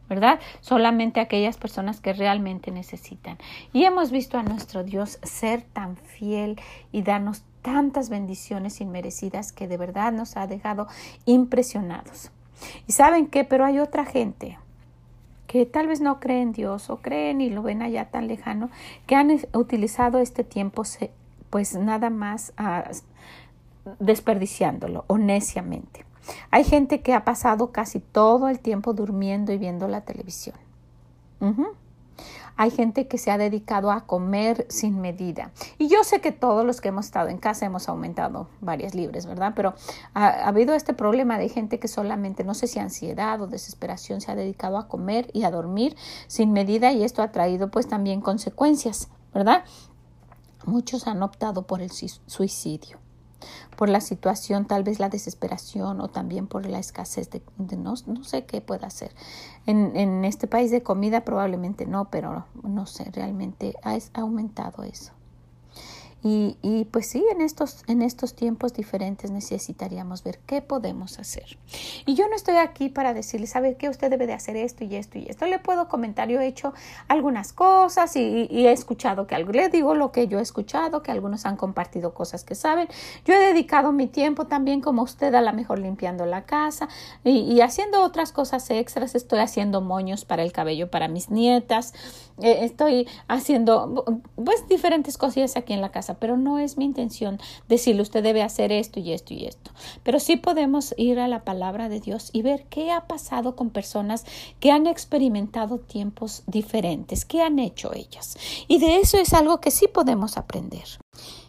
¿verdad? 0.07 0.39
Solamente 0.61 1.19
aquellas 1.19 1.57
personas 1.57 1.99
que 1.99 2.13
realmente 2.13 2.69
necesitan. 2.69 3.37
Y 3.73 3.85
hemos 3.85 4.11
visto 4.11 4.37
a 4.37 4.43
nuestro 4.43 4.83
Dios 4.83 5.19
ser 5.23 5.63
tan 5.63 5.97
fiel 5.97 6.61
y 6.91 7.01
darnos 7.01 7.43
tantas 7.65 8.09
bendiciones 8.09 8.79
inmerecidas 8.79 9.51
que 9.51 9.67
de 9.67 9.77
verdad 9.77 10.13
nos 10.13 10.37
ha 10.37 10.45
dejado 10.45 10.87
impresionados. 11.25 12.29
Y 12.85 12.91
saben 12.91 13.25
qué, 13.25 13.43
pero 13.43 13.65
hay 13.65 13.79
otra 13.79 14.05
gente 14.05 14.59
que 15.47 15.65
tal 15.65 15.87
vez 15.87 15.99
no 15.99 16.19
cree 16.19 16.43
en 16.43 16.51
Dios 16.51 16.91
o 16.91 16.97
creen 16.97 17.41
y 17.41 17.49
lo 17.49 17.63
ven 17.63 17.81
allá 17.81 18.11
tan 18.11 18.27
lejano, 18.27 18.69
que 19.07 19.15
han 19.15 19.31
utilizado 19.53 20.19
este 20.19 20.43
tiempo 20.43 20.83
pues 21.49 21.75
nada 21.75 22.11
más 22.11 22.53
ah, 22.57 22.91
desperdiciándolo 23.99 25.03
o 25.07 25.17
neciamente. 25.17 26.05
Hay 26.51 26.65
gente 26.65 27.01
que 27.01 27.15
ha 27.15 27.25
pasado 27.25 27.71
casi 27.71 27.99
todo 27.99 28.47
el 28.47 28.59
tiempo 28.59 28.93
durmiendo 28.93 29.51
y 29.53 29.57
viendo 29.57 29.87
la 29.87 30.01
televisión. 30.01 30.55
Hay 32.57 32.71
gente 32.71 33.07
que 33.07 33.17
se 33.17 33.31
ha 33.31 33.37
dedicado 33.37 33.91
a 33.91 34.05
comer 34.05 34.65
sin 34.69 35.01
medida. 35.01 35.51
Y 35.77 35.87
yo 35.87 36.03
sé 36.03 36.21
que 36.21 36.31
todos 36.31 36.65
los 36.65 36.81
que 36.81 36.89
hemos 36.89 37.05
estado 37.05 37.29
en 37.29 37.37
casa 37.37 37.65
hemos 37.65 37.89
aumentado 37.89 38.47
varias 38.61 38.95
libres, 38.95 39.25
¿verdad? 39.25 39.53
Pero 39.55 39.73
ha, 40.13 40.27
ha, 40.27 40.47
habido 40.47 40.73
este 40.73 40.93
problema 40.93 41.37
de 41.37 41.49
gente 41.49 41.79
que 41.79 41.87
solamente, 41.87 42.43
no 42.43 42.53
sé 42.53 42.67
si 42.67 42.79
ansiedad 42.79 43.41
o 43.41 43.47
desesperación, 43.47 44.21
se 44.21 44.31
ha 44.31 44.35
dedicado 44.35 44.77
a 44.77 44.87
comer 44.87 45.29
y 45.33 45.43
a 45.43 45.51
dormir 45.51 45.95
sin 46.27 46.53
medida 46.53 46.91
y 46.91 47.03
esto 47.03 47.21
ha 47.21 47.31
traído 47.31 47.69
pues 47.69 47.87
también 47.87 48.21
consecuencias, 48.21 49.09
¿verdad? 49.33 49.63
Muchos 50.65 51.07
han 51.07 51.21
optado 51.21 51.67
por 51.67 51.81
el 51.81 51.91
suicidio 51.91 53.04
por 53.75 53.89
la 53.89 54.01
situación, 54.01 54.65
tal 54.65 54.83
vez 54.83 54.99
la 54.99 55.09
desesperación 55.09 56.01
o 56.01 56.07
también 56.07 56.47
por 56.47 56.65
la 56.65 56.79
escasez 56.79 57.29
de, 57.29 57.41
no, 57.77 57.93
no, 58.05 58.23
sé 58.23 58.45
qué 58.45 58.61
pueda 58.61 58.89
ser. 58.89 59.11
En, 59.65 59.95
en, 59.95 60.25
este 60.25 60.47
país 60.47 60.71
de 60.71 60.83
comida 60.83 61.25
probablemente 61.25 61.85
no, 61.85 62.09
pero 62.09 62.45
no 62.63 62.85
sé, 62.85 63.11
realmente 63.11 63.73
ha 63.83 63.97
aumentado 64.13 64.83
eso. 64.83 65.14
Y, 66.27 66.87
pues 66.89 67.05
sí, 67.05 67.23
en 67.31 67.39
estos, 67.39 67.83
en 67.85 68.01
estos 68.01 68.33
tiempos 68.33 68.73
diferentes 68.73 69.29
necesitaríamos 69.29 70.23
ver 70.23 70.39
qué 70.47 70.59
podemos 70.59 71.19
hacer. 71.19 71.59
Y 72.07 72.15
yo 72.15 72.27
no 72.27 72.35
estoy 72.35 72.55
aquí 72.55 72.89
para 72.89 73.13
decirle, 73.13 73.45
¿sabe 73.45 73.75
qué? 73.75 73.89
Usted 73.89 74.09
debe 74.09 74.25
de 74.25 74.33
hacer 74.33 74.55
esto 74.55 74.83
y 74.83 74.95
esto 74.95 75.19
y 75.19 75.27
esto. 75.29 75.45
Le 75.45 75.59
puedo 75.59 75.87
comentar, 75.87 76.27
yo 76.27 76.41
he 76.41 76.47
hecho 76.47 76.73
algunas 77.07 77.53
cosas 77.53 78.15
y, 78.15 78.47
he 78.49 78.71
escuchado 78.71 79.27
que 79.27 79.35
algo, 79.35 79.51
le 79.51 79.69
digo 79.69 79.93
lo 79.93 80.11
que 80.11 80.27
yo 80.27 80.39
he 80.39 80.41
escuchado, 80.41 81.03
que 81.03 81.11
algunos 81.11 81.45
han 81.45 81.57
compartido 81.57 82.15
cosas 82.15 82.43
que 82.43 82.55
saben. 82.55 82.87
Yo 83.23 83.35
he 83.35 83.37
dedicado 83.37 83.91
mi 83.91 84.07
tiempo 84.07 84.47
también 84.47 84.81
como 84.81 85.03
usted 85.03 85.31
a 85.35 85.41
la 85.41 85.51
mejor 85.51 85.77
limpiando 85.77 86.25
la 86.25 86.45
casa 86.45 86.89
y 87.23 87.61
haciendo 87.61 88.01
otras 88.01 88.31
cosas 88.31 88.67
extras. 88.71 89.13
Estoy 89.13 89.41
haciendo 89.41 89.79
moños 89.79 90.25
para 90.25 90.41
el 90.41 90.51
cabello 90.51 90.89
para 90.89 91.07
mis 91.07 91.29
nietas. 91.29 91.93
Eh, 92.41 92.65
estoy 92.65 93.07
haciendo 93.27 94.21
pues 94.35 94.67
diferentes 94.67 95.17
cosillas 95.17 95.55
aquí 95.55 95.71
en 95.71 95.79
la 95.79 95.91
casa 95.91 96.15
pero 96.19 96.35
no 96.35 96.59
es 96.59 96.77
mi 96.77 96.83
intención 96.83 97.39
decirle 97.69 98.01
usted 98.01 98.21
debe 98.23 98.43
hacer 98.43 98.73
esto 98.73 98.99
y 98.99 99.13
esto 99.13 99.33
y 99.33 99.45
esto. 99.45 99.71
Pero 100.03 100.19
sí 100.19 100.35
podemos 100.35 100.93
ir 100.97 101.19
a 101.19 101.27
la 101.27 101.43
palabra 101.43 101.89
de 101.89 101.99
Dios 101.99 102.29
y 102.33 102.41
ver 102.41 102.65
qué 102.69 102.91
ha 102.91 103.07
pasado 103.07 103.55
con 103.55 103.69
personas 103.69 104.25
que 104.59 104.71
han 104.71 104.87
experimentado 104.87 105.79
tiempos 105.79 106.43
diferentes, 106.47 107.25
qué 107.25 107.41
han 107.41 107.59
hecho 107.59 107.93
ellas. 107.93 108.37
Y 108.67 108.79
de 108.79 108.97
eso 108.97 109.17
es 109.17 109.33
algo 109.33 109.61
que 109.61 109.71
sí 109.71 109.87
podemos 109.87 110.37
aprender. 110.37 110.85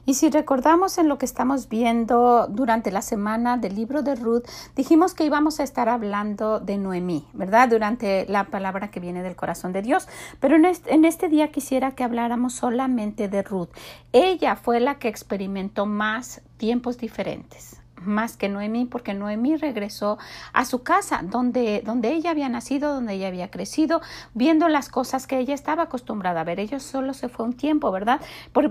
Y 0.07 0.15
si 0.15 0.31
recordamos 0.31 0.99
en 0.99 1.09
lo 1.09 1.19
que 1.19 1.27
estamos 1.27 1.69
viendo 1.69 2.47
durante 2.47 2.93
la 2.93 3.03
semana 3.03 3.57
del 3.57 3.75
libro 3.75 4.03
de 4.03 4.15
Ruth, 4.15 4.45
dijimos 4.77 5.15
que 5.15 5.25
íbamos 5.25 5.59
a 5.59 5.65
estar 5.65 5.89
hablando 5.89 6.61
de 6.61 6.79
Noemí, 6.79 7.27
¿verdad? 7.33 7.69
Durante 7.69 8.25
la 8.29 8.45
palabra 8.45 8.93
que 8.93 9.01
viene 9.01 9.25
del 9.25 9.35
corazón 9.35 9.73
de 9.73 9.83
Dios. 9.83 10.09
Pero 10.39 10.55
en 10.55 10.65
este, 10.65 10.95
en 10.95 11.05
este 11.05 11.29
día 11.29 11.51
quisiera 11.51 11.97
que 11.97 12.05
habláramos 12.05 12.55
solamente 12.55 13.29
de 13.29 13.43
Ruth. 13.43 13.71
Ella 14.13 14.55
fue 14.55 14.79
la 14.79 15.01
que 15.01 15.09
experimentó 15.09 15.87
más 15.87 16.41
tiempos 16.57 16.99
diferentes 16.99 17.81
más 18.03 18.37
que 18.37 18.49
Noemí, 18.49 18.85
porque 18.85 19.15
Noemí 19.15 19.57
regresó 19.57 20.19
a 20.53 20.65
su 20.65 20.83
casa, 20.83 21.23
donde, 21.23 21.83
donde 21.85 22.12
ella 22.12 22.31
había 22.31 22.49
nacido, 22.49 22.95
donde 22.95 23.15
ella 23.15 23.29
había 23.29 23.50
crecido, 23.50 24.00
viendo 24.35 24.69
las 24.69 24.88
cosas 24.88 25.26
que 25.26 25.38
ella 25.38 25.55
estaba 25.55 25.85
acostumbrada 25.85 26.41
a 26.41 26.45
ver. 26.45 26.61
Ella 26.61 26.81
solo 26.81 27.15
se 27.15 27.29
fue 27.29 27.47
un 27.47 27.55
tiempo, 27.55 27.91
¿verdad? 27.91 28.21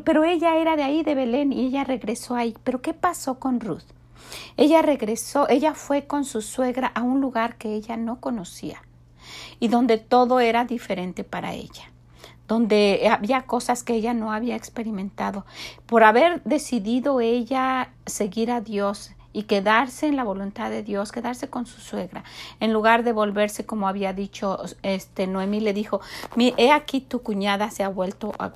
pero 0.03 0.23
ella 0.23 0.57
era 0.57 0.75
de 0.75 0.83
ahí, 0.83 1.03
de 1.03 1.15
Belén, 1.15 1.51
y 1.53 1.67
ella 1.67 1.83
regresó 1.83 2.35
ahí. 2.35 2.55
Pero 2.63 2.81
¿qué 2.81 2.93
pasó 2.93 3.39
con 3.39 3.59
Ruth? 3.59 3.83
Ella 4.57 4.81
regresó, 4.81 5.47
ella 5.49 5.73
fue 5.73 6.07
con 6.07 6.25
su 6.25 6.41
suegra 6.41 6.87
a 6.87 7.01
un 7.01 7.21
lugar 7.21 7.57
que 7.57 7.73
ella 7.73 7.97
no 7.97 8.19
conocía 8.19 8.81
y 9.59 9.67
donde 9.67 9.97
todo 9.97 10.39
era 10.39 10.65
diferente 10.65 11.23
para 11.23 11.53
ella 11.53 11.91
donde 12.47 13.07
había 13.09 13.43
cosas 13.43 13.83
que 13.83 13.93
ella 13.93 14.13
no 14.13 14.31
había 14.31 14.55
experimentado. 14.55 15.45
Por 15.85 16.03
haber 16.03 16.41
decidido 16.43 17.21
ella 17.21 17.89
seguir 18.05 18.51
a 18.51 18.61
Dios 18.61 19.11
y 19.35 19.43
quedarse 19.43 20.07
en 20.07 20.15
la 20.15 20.23
voluntad 20.23 20.69
de 20.69 20.81
Dios, 20.81 21.11
quedarse 21.11 21.49
con 21.49 21.65
su 21.65 21.81
suegra, 21.81 22.23
en 22.61 22.71
lugar 22.71 23.03
de 23.03 23.11
volverse 23.11 23.65
como 23.65 23.89
había 23.89 24.13
dicho 24.13 24.59
este 24.81 25.27
Noemí 25.27 25.59
le 25.59 25.73
dijo, 25.73 25.99
he 26.37 26.71
aquí 26.71 27.01
tu 27.01 27.21
cuñada 27.21 27.69
se 27.69 27.83
ha 27.83 27.89
vuelto 27.89 28.31
a, 28.39 28.53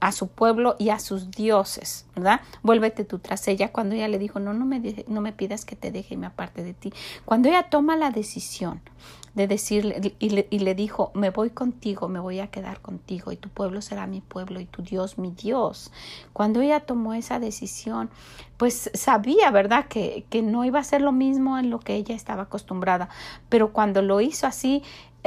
a, 0.00 0.12
su 0.12 0.28
pueblo 0.28 0.76
y 0.78 0.88
a 0.88 0.98
sus 0.98 1.30
dioses, 1.30 2.06
¿verdad? 2.16 2.40
Vuélvete 2.62 3.04
tú 3.04 3.18
tras 3.18 3.46
ella. 3.48 3.70
Cuando 3.70 3.96
ella 3.96 4.08
le 4.08 4.18
dijo, 4.18 4.40
no, 4.40 4.54
no 4.54 4.64
me, 4.64 4.80
no 5.08 5.20
me 5.20 5.34
pidas 5.34 5.66
que 5.66 5.76
te 5.76 5.92
deje 5.92 6.14
y 6.14 6.16
me 6.16 6.26
aparte 6.26 6.64
de 6.64 6.72
ti. 6.72 6.90
Cuando 7.26 7.50
ella 7.50 7.64
toma 7.64 7.94
la 7.94 8.10
decisión 8.10 8.80
de 9.38 9.46
decirle 9.46 10.14
y 10.18 10.58
le, 10.58 10.74
dijo, 10.74 11.12
me 11.14 11.30
voy 11.30 11.50
contigo, 11.50 12.08
me 12.08 12.18
voy 12.18 12.40
a 12.40 12.48
quedar 12.48 12.80
contigo 12.80 13.30
y 13.32 13.36
tu 13.36 13.48
pueblo 13.48 13.80
será 13.80 14.06
mi 14.06 14.20
pueblo 14.20 14.58
y 14.60 14.66
tu 14.66 14.82
Dios 14.82 15.16
mi 15.16 15.30
Dios. 15.30 15.92
Cuando 16.32 16.60
ella 16.60 16.80
tomó 16.80 17.14
esa 17.14 17.38
decisión, 17.38 18.10
pues 18.56 18.90
sabía, 18.94 19.50
¿verdad?, 19.52 19.86
que, 19.88 20.26
que 20.28 20.42
no 20.42 20.64
iba 20.64 20.80
a 20.80 20.84
ser 20.84 21.00
lo 21.00 21.12
mismo 21.12 21.56
en 21.56 21.70
lo 21.70 21.78
que 21.78 21.94
ella 21.94 22.16
estaba 22.16 22.42
acostumbrada, 22.42 23.08
pero 23.48 23.72
cuando 23.72 24.02
lo 24.02 24.20
hizo 24.20 24.46
así, 24.48 24.82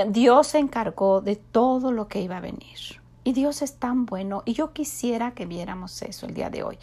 Dios 0.10 0.48
se 0.48 0.60
encargó 0.60 1.22
de 1.22 1.38
todo 1.38 1.91
lo 1.91 2.08
que 2.08 2.22
iba 2.22 2.38
a 2.38 2.41
venir. 2.41 3.00
Y 3.24 3.34
Dios 3.34 3.62
es 3.62 3.75
tan 3.75 4.08
bueno 4.08 4.42
y 4.46 4.54
yo 4.54 4.74
quisiera 4.74 5.32
que 5.32 5.46
viéramos 5.46 6.01
eso 6.01 6.25
el 6.25 6.34
día 6.34 6.50
de 6.50 6.63
hoy. 6.63 6.78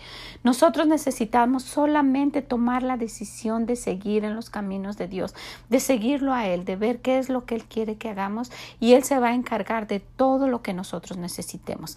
Nosotros 0.44 0.86
necesitamos 0.86 1.64
solamente 1.64 2.42
tomar 2.42 2.84
la 2.84 2.96
decisión 2.96 3.66
de 3.66 3.74
seguir 3.74 4.24
en 4.24 4.36
los 4.36 4.48
caminos 4.48 4.96
de 4.96 5.08
Dios, 5.08 5.34
de 5.68 5.80
seguirlo 5.80 6.32
a 6.32 6.46
Él, 6.46 6.64
de 6.64 6.76
ver 6.76 7.00
qué 7.00 7.18
es 7.18 7.28
lo 7.28 7.44
que 7.44 7.56
Él 7.56 7.64
quiere 7.64 7.96
que 7.96 8.10
hagamos 8.10 8.52
y 8.78 8.92
Él 8.92 9.02
se 9.02 9.18
va 9.18 9.28
a 9.28 9.34
encargar 9.34 9.88
de 9.88 9.98
todo 9.98 10.46
lo 10.46 10.62
que 10.62 10.72
nosotros 10.74 11.18
necesitemos. 11.18 11.96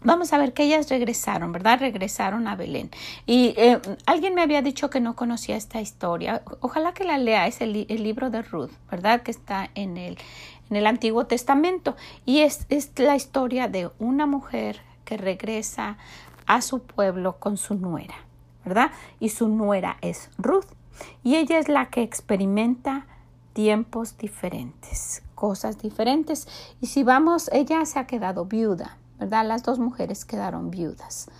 Vamos 0.00 0.32
a 0.32 0.38
ver 0.38 0.52
que 0.52 0.62
ellas 0.62 0.88
regresaron, 0.88 1.50
¿verdad? 1.50 1.80
Regresaron 1.80 2.46
a 2.46 2.54
Belén. 2.54 2.88
Y 3.26 3.54
eh, 3.56 3.80
alguien 4.06 4.34
me 4.34 4.42
había 4.42 4.62
dicho 4.62 4.90
que 4.90 5.00
no 5.00 5.16
conocía 5.16 5.56
esta 5.56 5.80
historia. 5.80 6.42
Ojalá 6.60 6.94
que 6.94 7.02
la 7.02 7.18
lea. 7.18 7.48
Es 7.48 7.60
el, 7.60 7.84
el 7.88 8.02
libro 8.04 8.30
de 8.30 8.42
Ruth, 8.42 8.70
¿verdad? 8.90 9.22
Que 9.22 9.32
está 9.32 9.70
en 9.74 9.96
el, 9.96 10.16
en 10.70 10.76
el 10.76 10.86
Antiguo 10.86 11.26
Testamento. 11.26 11.96
Y 12.24 12.40
es, 12.40 12.66
es 12.68 12.92
la 12.98 13.16
historia 13.16 13.68
de 13.68 13.90
una 13.98 14.26
mujer 14.26 14.80
que 15.04 15.16
regresa 15.16 15.96
a 16.46 16.62
su 16.62 16.80
pueblo 16.80 17.38
con 17.38 17.56
su 17.56 17.74
nuera, 17.74 18.14
¿verdad? 18.64 18.90
Y 19.20 19.30
su 19.30 19.48
nuera 19.48 19.98
es 20.00 20.30
Ruth. 20.38 20.66
Y 21.22 21.36
ella 21.36 21.58
es 21.58 21.68
la 21.68 21.86
que 21.86 22.02
experimenta 22.02 23.06
tiempos 23.52 24.16
diferentes, 24.18 25.22
cosas 25.34 25.78
diferentes. 25.78 26.48
Y 26.80 26.86
si 26.86 27.02
vamos, 27.02 27.50
ella 27.52 27.84
se 27.84 27.98
ha 27.98 28.06
quedado 28.06 28.44
viuda, 28.44 28.98
¿verdad? 29.18 29.46
Las 29.46 29.62
dos 29.62 29.78
mujeres 29.78 30.24
quedaron 30.24 30.70
viudas 30.70 31.30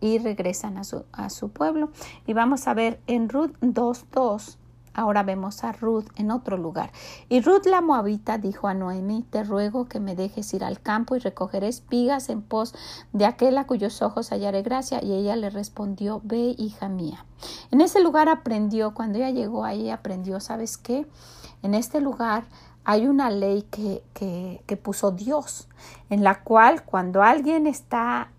y 0.00 0.18
regresan 0.18 0.76
a 0.76 0.84
su, 0.84 1.04
a 1.12 1.30
su 1.30 1.50
pueblo. 1.50 1.90
Y 2.26 2.32
vamos 2.32 2.68
a 2.68 2.74
ver 2.74 3.00
en 3.06 3.28
Ruth 3.28 3.56
2.2 3.60 4.56
Ahora 4.94 5.22
vemos 5.22 5.64
a 5.64 5.72
Ruth 5.72 6.06
en 6.16 6.30
otro 6.30 6.56
lugar. 6.56 6.92
Y 7.28 7.40
Ruth 7.40 7.66
la 7.66 7.80
moabita 7.80 8.38
dijo 8.38 8.68
a 8.68 8.74
Noemi, 8.74 9.22
te 9.22 9.42
ruego 9.44 9.86
que 9.88 10.00
me 10.00 10.14
dejes 10.14 10.54
ir 10.54 10.64
al 10.64 10.80
campo 10.80 11.16
y 11.16 11.18
recoger 11.18 11.64
espigas 11.64 12.28
en 12.28 12.42
pos 12.42 12.74
de 13.12 13.26
aquel 13.26 13.58
a 13.58 13.66
cuyos 13.66 14.02
ojos 14.02 14.30
hallaré 14.30 14.62
gracia. 14.62 15.02
Y 15.02 15.12
ella 15.12 15.36
le 15.36 15.50
respondió, 15.50 16.20
ve, 16.24 16.54
hija 16.56 16.88
mía. 16.88 17.24
En 17.70 17.80
ese 17.80 18.00
lugar 18.00 18.28
aprendió, 18.28 18.94
cuando 18.94 19.18
ella 19.18 19.30
llegó 19.30 19.64
ahí 19.64 19.90
aprendió, 19.90 20.40
¿sabes 20.40 20.78
qué? 20.78 21.06
En 21.62 21.74
este 21.74 22.00
lugar 22.00 22.44
hay 22.84 23.06
una 23.06 23.30
ley 23.30 23.62
que, 23.62 24.02
que, 24.12 24.62
que 24.66 24.76
puso 24.76 25.10
Dios, 25.10 25.68
en 26.10 26.22
la 26.22 26.42
cual 26.42 26.84
cuando 26.84 27.22
alguien 27.22 27.66
está 27.66 28.30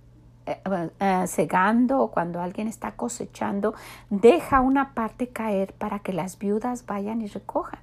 segando 1.27 1.99
o 2.01 2.11
cuando 2.11 2.41
alguien 2.41 2.67
está 2.67 2.91
cosechando, 2.91 3.73
deja 4.09 4.61
una 4.61 4.93
parte 4.93 5.27
caer 5.27 5.73
para 5.73 5.99
que 5.99 6.13
las 6.13 6.37
viudas 6.37 6.85
vayan 6.85 7.21
y 7.21 7.27
recojan. 7.27 7.79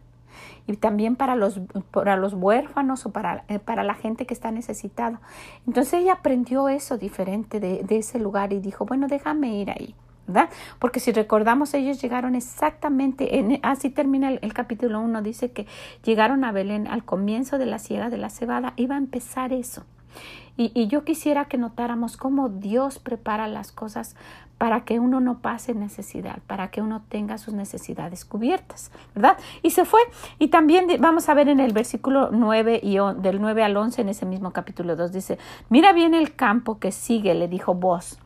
Y 0.67 0.77
también 0.77 1.17
para 1.17 1.35
los, 1.35 1.61
para 1.91 2.17
los 2.17 2.35
huérfanos 2.35 3.05
o 3.07 3.11
para, 3.11 3.45
eh, 3.49 3.59
para 3.59 3.83
la 3.83 3.95
gente 3.95 4.27
que 4.27 4.35
está 4.35 4.51
necesitada. 4.51 5.21
Entonces 5.67 5.95
ella 5.95 6.15
aprendió 6.15 6.69
eso 6.69 6.99
diferente 6.99 7.61
de, 7.61 7.85
ese 7.91 8.19
lugar 8.19 8.53
y 8.53 8.61
dijo, 8.61 8.87
bueno, 8.87 9.09
déjame 9.09 9.57
ir 9.57 9.71
ahí. 9.71 9.95
¿verdad? 10.27 10.51
Porque 10.79 11.01
si 11.01 11.11
recordamos, 11.11 11.75
ellos 11.75 12.01
llegaron 12.01 12.37
exactamente, 12.37 13.39
en, 13.39 13.59
así 13.63 13.91
termina 13.91 14.31
el, 14.31 14.39
el 14.43 14.55
capítulo 14.55 15.01
1, 15.01 15.21
dice 15.21 15.51
que 15.51 15.67
llegaron 16.05 16.45
a 16.45 16.53
Belén 16.53 16.87
al 16.87 17.05
comienzo 17.05 17.59
de 17.59 17.67
la 17.67 17.81
siega 17.81 18.09
de 18.09 18.19
la 18.19 18.31
cebada, 18.31 18.73
iba 18.77 18.95
a 18.95 18.99
empezar 18.99 19.53
eso. 19.53 19.85
Y, 20.57 20.87
yo 20.87 21.05
quisiera 21.05 21.47
que 21.47 21.57
notáramos 21.57 22.17
cómo 22.17 22.49
Dios 22.49 22.99
prepara 22.99 23.49
las 23.49 23.73
cosas 23.73 24.17
para 24.59 24.85
que 24.85 25.01
uno 25.01 25.19
no 25.19 25.39
pase 25.39 25.75
necesidad, 25.75 26.39
para 26.47 26.71
que 26.71 26.83
uno 26.83 27.03
tenga 27.09 27.39
sus 27.39 27.55
necesidades 27.55 28.25
cubiertas, 28.25 28.93
¿verdad? 29.15 29.39
Y 29.63 29.71
se 29.71 29.85
fue. 29.85 30.01
Y 30.39 30.49
también 30.49 30.87
vamos 31.01 31.29
a 31.29 31.35
ver 31.35 31.49
en 31.49 31.59
el 31.59 31.73
versículo 31.73 32.31
9 32.31 32.81
y 32.83 32.99
del 33.21 33.41
9 33.41 33.65
al 33.65 33.77
11 33.77 34.03
en 34.03 34.09
ese 34.11 34.27
mismo 34.27 34.53
capítulo 34.53 34.95
2 34.95 35.13
dice, 35.13 35.39
mira 35.69 35.93
bien 35.93 36.15
el 36.15 36.37
campo 36.37 36.79
que 36.79 36.93
sigue, 36.93 37.35
le 37.35 37.49
dijo 37.49 37.75
vos. 37.75 38.19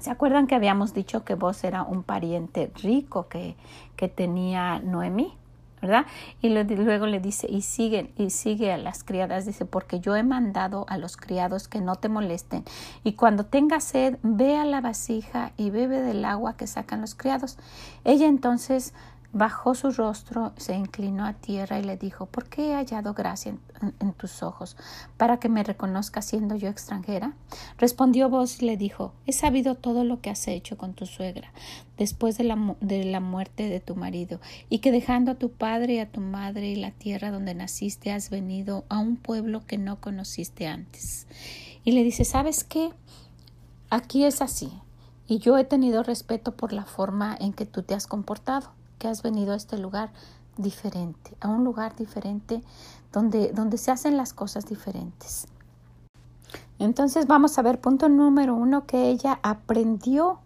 ¿Se 0.00 0.10
acuerdan 0.10 0.46
que 0.46 0.54
habíamos 0.54 0.94
dicho 0.94 1.24
que 1.24 1.34
vos 1.34 1.64
era 1.64 1.82
un 1.82 2.02
pariente 2.02 2.70
rico 2.82 3.28
que, 3.28 3.56
que 3.96 4.08
tenía 4.08 4.78
Noemí? 4.78 5.39
¿Verdad? 5.80 6.06
Y 6.42 6.48
luego 6.50 7.06
le 7.06 7.20
dice, 7.20 7.46
y 7.50 7.62
sigue, 7.62 8.12
y 8.16 8.30
sigue 8.30 8.72
a 8.72 8.78
las 8.78 9.04
criadas, 9.04 9.46
dice, 9.46 9.64
porque 9.64 10.00
yo 10.00 10.16
he 10.16 10.22
mandado 10.22 10.84
a 10.88 10.98
los 10.98 11.16
criados 11.16 11.68
que 11.68 11.80
no 11.80 11.96
te 11.96 12.08
molesten, 12.08 12.64
y 13.04 13.12
cuando 13.12 13.44
tenga 13.44 13.80
sed, 13.80 14.18
ve 14.22 14.56
a 14.56 14.64
la 14.64 14.80
vasija 14.80 15.52
y 15.56 15.70
bebe 15.70 16.00
del 16.00 16.24
agua 16.24 16.56
que 16.56 16.66
sacan 16.66 17.00
los 17.00 17.14
criados. 17.14 17.58
Ella 18.04 18.26
entonces 18.26 18.94
Bajó 19.32 19.76
su 19.76 19.92
rostro, 19.92 20.52
se 20.56 20.74
inclinó 20.74 21.24
a 21.24 21.34
tierra 21.34 21.78
y 21.78 21.84
le 21.84 21.96
dijo, 21.96 22.26
¿por 22.26 22.48
qué 22.48 22.70
he 22.70 22.74
hallado 22.74 23.14
gracia 23.14 23.54
en, 24.00 24.12
tus 24.14 24.42
ojos 24.42 24.76
para 25.16 25.38
que 25.38 25.48
me 25.48 25.62
reconozca 25.62 26.20
siendo 26.20 26.56
yo 26.56 26.68
extranjera? 26.68 27.34
Respondió 27.78 28.28
vos 28.28 28.60
y 28.60 28.66
le 28.66 28.76
dijo, 28.76 29.12
he 29.26 29.32
sabido 29.32 29.76
todo 29.76 30.02
lo 30.02 30.20
que 30.20 30.30
has 30.30 30.48
hecho 30.48 30.76
con 30.76 30.94
tu 30.94 31.06
suegra 31.06 31.52
después 31.96 32.38
de 32.38 32.44
la, 32.44 32.74
de 32.80 33.04
la 33.04 33.20
muerte 33.20 33.68
de 33.68 33.78
tu 33.78 33.94
marido 33.94 34.40
y 34.68 34.80
que 34.80 34.90
dejando 34.90 35.30
a 35.30 35.36
tu 35.36 35.52
padre 35.52 35.94
y 35.94 35.98
a 36.00 36.10
tu 36.10 36.20
madre 36.20 36.68
y 36.68 36.74
la 36.74 36.90
tierra 36.90 37.30
donde 37.30 37.54
naciste 37.54 38.10
has 38.10 38.30
venido 38.30 38.84
a 38.88 38.98
un 38.98 39.16
pueblo 39.16 39.64
que 39.64 39.78
no 39.78 40.00
conociste 40.00 40.66
antes. 40.66 41.28
Y 41.84 41.92
le 41.92 42.02
dice, 42.02 42.24
¿sabes 42.24 42.64
qué? 42.64 42.90
Aquí 43.90 44.24
es 44.24 44.42
así 44.42 44.72
y 45.28 45.38
yo 45.38 45.56
he 45.56 45.62
tenido 45.62 46.02
respeto 46.02 46.56
por 46.56 46.72
la 46.72 46.84
forma 46.84 47.36
en 47.40 47.52
que 47.52 47.64
tú 47.64 47.84
te 47.84 47.94
has 47.94 48.08
comportado 48.08 48.72
que 49.00 49.08
has 49.08 49.22
venido 49.22 49.52
a 49.52 49.56
este 49.56 49.78
lugar 49.78 50.12
diferente, 50.56 51.36
a 51.40 51.48
un 51.48 51.64
lugar 51.64 51.96
diferente 51.96 52.62
donde, 53.12 53.50
donde 53.52 53.78
se 53.78 53.90
hacen 53.90 54.16
las 54.16 54.32
cosas 54.32 54.66
diferentes. 54.66 55.48
Entonces 56.78 57.26
vamos 57.26 57.58
a 57.58 57.62
ver 57.62 57.80
punto 57.80 58.08
número 58.08 58.54
uno, 58.54 58.86
que 58.86 59.08
ella 59.08 59.40
aprendió 59.42 60.38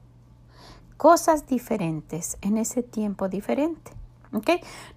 cosas 0.97 1.47
diferentes 1.47 2.39
en 2.41 2.57
ese 2.57 2.83
tiempo 2.83 3.29
diferente. 3.29 3.93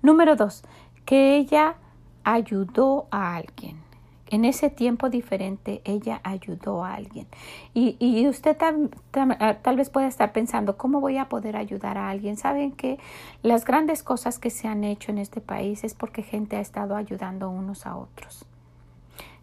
Número 0.01 0.35
dos, 0.35 0.63
que 1.05 1.37
ella 1.37 1.75
ayudó 2.23 3.07
a 3.11 3.35
alguien 3.35 3.86
en 4.29 4.45
ese 4.45 4.69
tiempo 4.69 5.09
diferente 5.09 5.81
ella 5.85 6.19
ayudó 6.23 6.83
a 6.83 6.93
alguien. 6.93 7.27
Y, 7.73 7.95
y 7.99 8.27
usted 8.27 8.57
ah, 8.61 9.53
tal 9.61 9.75
vez 9.77 9.89
pueda 9.89 10.07
estar 10.07 10.31
pensando, 10.31 10.77
¿cómo 10.77 11.01
voy 11.01 11.17
a 11.17 11.29
poder 11.29 11.55
ayudar 11.55 11.97
a 11.97 12.09
alguien? 12.09 12.37
Saben 12.37 12.71
que 12.71 12.99
las 13.43 13.65
grandes 13.65 14.03
cosas 14.03 14.39
que 14.39 14.49
se 14.49 14.67
han 14.67 14.83
hecho 14.83 15.11
en 15.11 15.17
este 15.17 15.41
país 15.41 15.83
es 15.83 15.93
porque 15.93 16.23
gente 16.23 16.57
ha 16.57 16.61
estado 16.61 16.95
ayudando 16.95 17.49
unos 17.49 17.85
a 17.85 17.95
otros. 17.95 18.45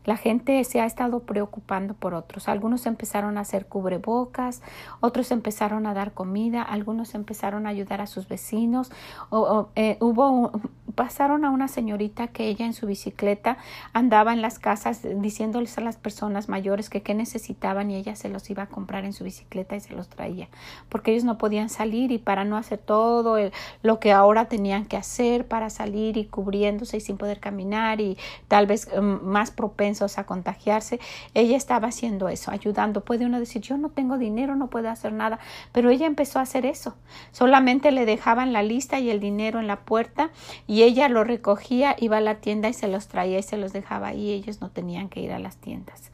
La 0.04 0.18
gente 0.18 0.62
se 0.64 0.80
ha 0.80 0.86
estado 0.86 1.20
preocupando 1.20 1.94
por 1.94 2.14
otros. 2.14 2.48
Algunos 2.48 2.84
empezaron 2.86 3.38
a 3.38 3.40
hacer 3.40 3.66
cubrebocas, 3.66 4.62
otros 5.00 5.30
empezaron 5.30 5.86
a 5.86 5.94
dar 5.94 6.12
comida, 6.12 6.62
algunos 6.62 7.14
empezaron 7.14 7.66
a 7.66 7.70
ayudar 7.70 8.02
a 8.02 8.06
sus 8.06 8.28
vecinos. 8.28 8.92
O, 9.30 9.68
eh, 9.76 9.96
hubo 10.00 10.52
pasaron 10.94 11.44
a 11.44 11.50
una 11.50 11.68
señorita 11.68 12.28
que 12.28 12.48
ella 12.48 12.66
en 12.66 12.72
su 12.72 12.86
bicicleta 12.86 13.58
andaba 13.92 14.32
en 14.32 14.42
las 14.42 14.58
casas 14.58 15.00
diciéndoles 15.16 15.76
a 15.78 15.80
las 15.80 15.96
personas 15.96 16.48
mayores 16.48 16.90
que 16.90 17.02
qué 17.02 17.14
necesitaban 17.14 17.90
y 17.90 17.96
ella 17.96 18.16
se 18.16 18.28
los 18.28 18.48
iba 18.50 18.64
a 18.64 18.66
comprar 18.66 19.04
en 19.04 19.12
su 19.12 19.24
bicicleta 19.24 19.76
y 19.76 19.80
se 19.80 19.94
los 19.94 20.08
traía 20.08 20.48
porque 20.88 21.12
ellos 21.12 21.24
no 21.24 21.38
podían 21.38 21.68
salir 21.68 22.12
y 22.12 22.18
para 22.18 22.44
no 22.44 22.56
hacer 22.56 22.78
todo 22.78 23.36
lo 23.82 24.00
que 24.00 24.12
ahora 24.12 24.46
tenían 24.46 24.86
que 24.86 24.96
hacer 24.96 25.46
para 25.46 25.70
salir 25.70 26.16
y 26.16 26.26
cubriéndose 26.26 26.98
y 26.98 27.00
sin 27.00 27.16
poder 27.16 27.40
caminar 27.40 28.00
y 28.00 28.16
tal 28.48 28.66
vez 28.66 28.88
mm, 28.88 29.24
más 29.24 29.50
propensos 29.50 30.18
a 30.18 30.24
contagiarse 30.24 31.00
ella 31.34 31.56
estaba 31.56 31.88
haciendo 31.88 32.28
eso 32.28 32.50
ayudando. 32.50 33.04
Puede 33.04 33.26
uno 33.26 33.40
decir 33.40 33.62
yo 33.62 33.76
no 33.76 33.90
tengo 33.90 34.18
dinero 34.18 34.56
no 34.56 34.68
puedo 34.68 34.88
hacer 34.88 35.12
nada 35.12 35.38
pero 35.72 35.90
ella 35.90 36.06
empezó 36.06 36.38
a 36.38 36.42
hacer 36.42 36.66
eso. 36.66 36.94
Solamente 37.32 37.90
le 37.90 38.06
dejaban 38.06 38.52
la 38.52 38.62
lista 38.62 39.00
y 39.00 39.10
el 39.10 39.20
dinero 39.20 39.60
en 39.60 39.66
la 39.66 39.80
puerta 39.80 40.30
y 40.66 40.83
ella 40.84 41.08
lo 41.08 41.24
recogía, 41.24 41.96
iba 41.98 42.18
a 42.18 42.20
la 42.20 42.36
tienda 42.36 42.68
y 42.68 42.72
se 42.72 42.88
los 42.88 43.08
traía 43.08 43.38
y 43.38 43.42
se 43.42 43.56
los 43.56 43.72
dejaba 43.72 44.08
ahí. 44.08 44.30
Ellos 44.30 44.60
no 44.60 44.70
tenían 44.70 45.08
que 45.08 45.20
ir 45.20 45.32
a 45.32 45.38
las 45.38 45.56
tiendas. 45.56 46.10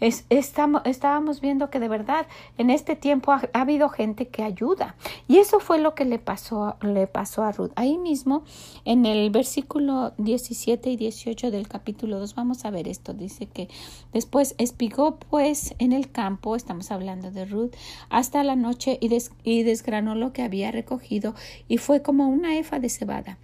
Es, 0.00 0.24
estamos, 0.30 0.82
estábamos 0.84 1.40
viendo 1.40 1.70
que 1.70 1.78
de 1.78 1.88
verdad 1.88 2.26
en 2.58 2.70
este 2.70 2.96
tiempo 2.96 3.32
ha, 3.32 3.42
habido 3.52 3.88
gente 3.88 4.28
que 4.28 4.42
ayuda. 4.42 4.96
Y 5.28 5.38
eso 5.38 5.60
fue 5.60 5.78
lo 5.78 5.94
que 5.94 6.04
le 6.04 6.18
pasó, 6.18 6.76
le 6.82 7.06
pasó 7.06 7.44
a 7.44 7.52
Ruth. 7.52 7.70
Ahí 7.76 7.98
mismo, 7.98 8.44
en 8.84 9.06
el 9.06 9.30
versículo 9.30 10.12
17 10.18 10.90
y 10.90 10.96
18 10.96 11.50
del 11.50 11.68
capítulo 11.68 12.18
2, 12.18 12.34
vamos 12.34 12.64
a 12.64 12.70
ver 12.70 12.88
esto. 12.88 13.14
Dice 13.14 13.46
que 13.46 13.68
después 14.12 14.54
espigó 14.58 15.16
pues 15.16 15.74
en 15.78 15.92
el 15.92 16.10
campo, 16.10 16.56
estamos 16.56 16.90
hablando 16.90 17.30
de 17.30 17.44
Ruth, 17.44 17.72
hasta 18.08 18.42
la 18.42 18.56
noche 18.56 18.98
y, 19.00 19.16
y 19.44 19.62
desgranó 19.62 20.14
lo 20.14 20.32
que 20.32 20.42
había 20.42 20.70
recogido 20.70 21.34
y 21.68 21.78
fue 21.78 22.02
como 22.02 22.28
una 22.28 22.56
efa 22.56 22.78
de 22.78 22.88
cebada. 22.88 23.38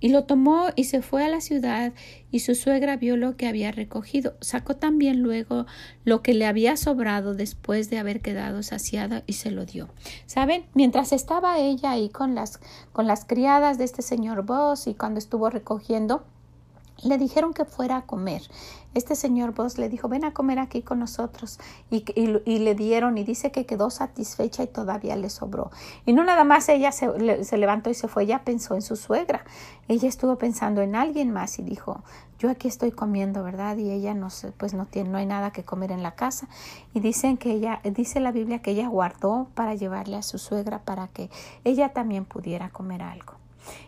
Y 0.00 0.10
lo 0.10 0.24
tomó 0.24 0.68
y 0.76 0.84
se 0.84 1.02
fue 1.02 1.24
a 1.24 1.28
la 1.28 1.40
ciudad 1.40 1.92
y 2.30 2.40
su 2.40 2.54
suegra 2.54 2.96
vio 2.96 3.16
lo 3.16 3.36
que 3.36 3.48
había 3.48 3.72
recogido. 3.72 4.34
Sacó 4.40 4.76
también 4.76 5.22
luego 5.22 5.66
lo 6.04 6.22
que 6.22 6.34
le 6.34 6.46
había 6.46 6.76
sobrado 6.76 7.34
después 7.34 7.90
de 7.90 7.98
haber 7.98 8.20
quedado 8.20 8.62
saciada 8.62 9.22
y 9.26 9.34
se 9.34 9.50
lo 9.50 9.64
dio. 9.64 9.88
¿Saben? 10.26 10.66
Mientras 10.74 11.12
estaba 11.12 11.58
ella 11.58 11.92
ahí 11.92 12.08
con 12.08 12.34
las, 12.34 12.60
con 12.92 13.06
las 13.06 13.24
criadas 13.24 13.78
de 13.78 13.84
este 13.84 14.02
señor 14.02 14.44
Boss 14.44 14.86
y 14.86 14.94
cuando 14.94 15.18
estuvo 15.18 15.50
recogiendo, 15.50 16.24
le 17.02 17.18
dijeron 17.18 17.52
que 17.52 17.64
fuera 17.64 17.98
a 17.98 18.02
comer. 18.02 18.42
Este 18.94 19.14
señor 19.14 19.54
Vos 19.54 19.78
le 19.78 19.88
dijo, 19.88 20.08
ven 20.08 20.24
a 20.24 20.32
comer 20.32 20.58
aquí 20.58 20.82
con 20.82 20.98
nosotros. 20.98 21.60
Y, 21.90 22.04
le 22.58 22.74
dieron 22.74 23.18
y 23.18 23.24
dice 23.24 23.52
que 23.52 23.66
quedó 23.66 23.90
satisfecha 23.90 24.62
y 24.62 24.66
todavía 24.66 25.14
le 25.16 25.30
sobró. 25.30 25.70
Y 26.06 26.12
no 26.12 26.24
nada 26.24 26.44
más 26.44 26.68
ella 26.68 26.90
se, 26.90 27.44
se, 27.44 27.58
levantó 27.58 27.90
y 27.90 27.94
se 27.94 28.08
fue, 28.08 28.24
ella 28.24 28.42
pensó 28.44 28.74
en 28.74 28.82
su 28.82 28.96
suegra. 28.96 29.44
Ella 29.88 30.08
estuvo 30.08 30.36
pensando 30.36 30.80
en 30.80 30.96
alguien 30.96 31.30
más 31.30 31.58
y 31.58 31.62
dijo, 31.62 32.02
yo 32.38 32.50
aquí 32.50 32.68
estoy 32.68 32.90
comiendo, 32.90 33.42
¿verdad? 33.44 33.76
Y 33.76 33.90
ella 33.90 34.14
no 34.14 34.28
pues 34.56 34.74
no 34.74 34.86
tiene, 34.86 35.10
no 35.10 35.18
hay 35.18 35.26
nada 35.26 35.50
que 35.52 35.64
comer 35.64 35.92
en 35.92 36.02
la 36.02 36.14
casa. 36.14 36.48
Y 36.94 37.00
dicen 37.00 37.36
que 37.36 37.52
ella, 37.52 37.80
dice 37.84 38.20
la 38.20 38.32
Biblia 38.32 38.60
que 38.62 38.72
ella 38.72 38.88
guardó 38.88 39.48
para 39.54 39.74
llevarle 39.74 40.16
a 40.16 40.22
su 40.22 40.38
suegra 40.38 40.80
para 40.80 41.08
que 41.08 41.30
ella 41.64 41.92
también 41.92 42.24
pudiera 42.24 42.70
comer 42.70 43.02
algo. 43.02 43.34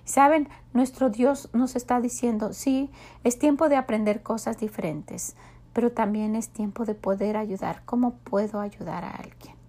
Saben, 0.05 0.49
nuestro 0.73 1.11
Dios 1.11 1.49
nos 1.53 1.77
está 1.77 2.01
diciendo, 2.01 2.53
sí, 2.53 2.91
es 3.25 3.39
tiempo 3.39 3.69
de 3.69 3.77
aprender 3.77 4.23
cosas 4.23 4.59
diferentes, 4.59 5.37
pero 5.73 5.93
también 5.93 6.37
es 6.37 6.49
tiempo 6.49 6.85
de 6.85 6.95
poder 6.95 7.37
ayudar. 7.37 7.83
¿Cómo 7.85 8.15
puedo 8.25 8.61
ayudar 8.61 9.05
a 9.05 9.11
alguien? 9.11 9.61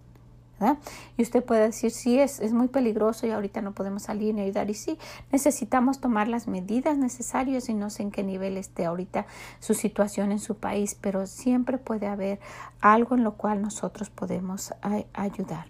Y 1.17 1.23
usted 1.23 1.43
puede 1.43 1.65
decir, 1.65 1.91
sí, 1.91 2.19
es, 2.19 2.39
es 2.39 2.53
muy 2.53 2.67
peligroso 2.67 3.25
y 3.25 3.31
ahorita 3.31 3.61
no 3.61 3.73
podemos 3.73 4.03
salir 4.03 4.35
ni 4.35 4.41
ayudar. 4.41 4.69
Y 4.69 4.73
sí, 4.73 4.97
necesitamos 5.31 5.99
tomar 5.99 6.27
las 6.27 6.47
medidas 6.47 6.97
necesarias 6.97 7.69
y 7.69 7.73
no 7.73 7.89
sé 7.89 8.03
en 8.03 8.11
qué 8.11 8.23
nivel 8.23 8.57
esté 8.57 8.85
ahorita 8.85 9.25
su 9.59 9.73
situación 9.73 10.31
en 10.31 10.39
su 10.39 10.55
país, 10.55 10.95
pero 10.99 11.25
siempre 11.25 11.77
puede 11.77 12.07
haber 12.07 12.39
algo 12.79 13.15
en 13.15 13.23
lo 13.23 13.33
cual 13.33 13.61
nosotros 13.61 14.09
podemos 14.09 14.73
ayudar. 15.13 15.65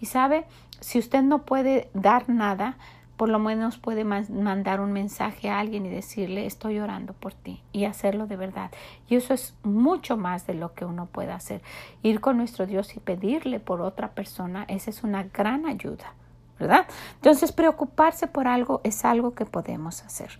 Y 0.00 0.06
sabe, 0.06 0.44
si 0.80 0.98
usted 0.98 1.22
no 1.22 1.42
puede 1.44 1.90
dar 1.94 2.28
nada, 2.28 2.76
por 3.16 3.28
lo 3.28 3.38
menos 3.38 3.78
puede 3.78 4.04
mandar 4.04 4.80
un 4.80 4.92
mensaje 4.92 5.48
a 5.48 5.58
alguien 5.58 5.86
y 5.86 5.88
decirle 5.88 6.46
estoy 6.46 6.78
orando 6.78 7.12
por 7.14 7.34
ti 7.34 7.62
y 7.72 7.84
hacerlo 7.84 8.26
de 8.26 8.36
verdad. 8.36 8.70
Y 9.08 9.16
eso 9.16 9.34
es 9.34 9.54
mucho 9.62 10.16
más 10.16 10.46
de 10.46 10.54
lo 10.54 10.74
que 10.74 10.84
uno 10.84 11.06
puede 11.06 11.32
hacer. 11.32 11.62
Ir 12.02 12.20
con 12.20 12.36
nuestro 12.36 12.66
Dios 12.66 12.94
y 12.96 13.00
pedirle 13.00 13.60
por 13.60 13.80
otra 13.80 14.10
persona, 14.10 14.64
esa 14.68 14.90
es 14.90 15.02
una 15.02 15.24
gran 15.24 15.66
ayuda. 15.66 16.14
¿verdad? 16.58 16.86
Entonces, 17.16 17.52
preocuparse 17.52 18.26
por 18.26 18.48
algo 18.48 18.80
es 18.82 19.04
algo 19.04 19.34
que 19.34 19.44
podemos 19.44 20.02
hacer. 20.02 20.38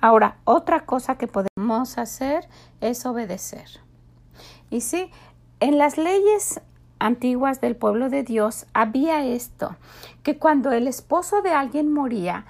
Ahora, 0.00 0.38
otra 0.44 0.86
cosa 0.86 1.18
que 1.18 1.26
podemos 1.26 1.98
hacer 1.98 2.48
es 2.80 3.04
obedecer. 3.04 3.68
Y 4.70 4.80
sí, 4.80 5.10
en 5.60 5.76
las 5.76 5.98
leyes 5.98 6.62
antiguas 6.98 7.60
del 7.60 7.76
pueblo 7.76 8.08
de 8.08 8.22
Dios 8.22 8.66
había 8.72 9.24
esto, 9.24 9.76
que 10.22 10.38
cuando 10.38 10.72
el 10.72 10.88
esposo 10.88 11.42
de 11.42 11.50
alguien 11.50 11.92
moría, 11.92 12.44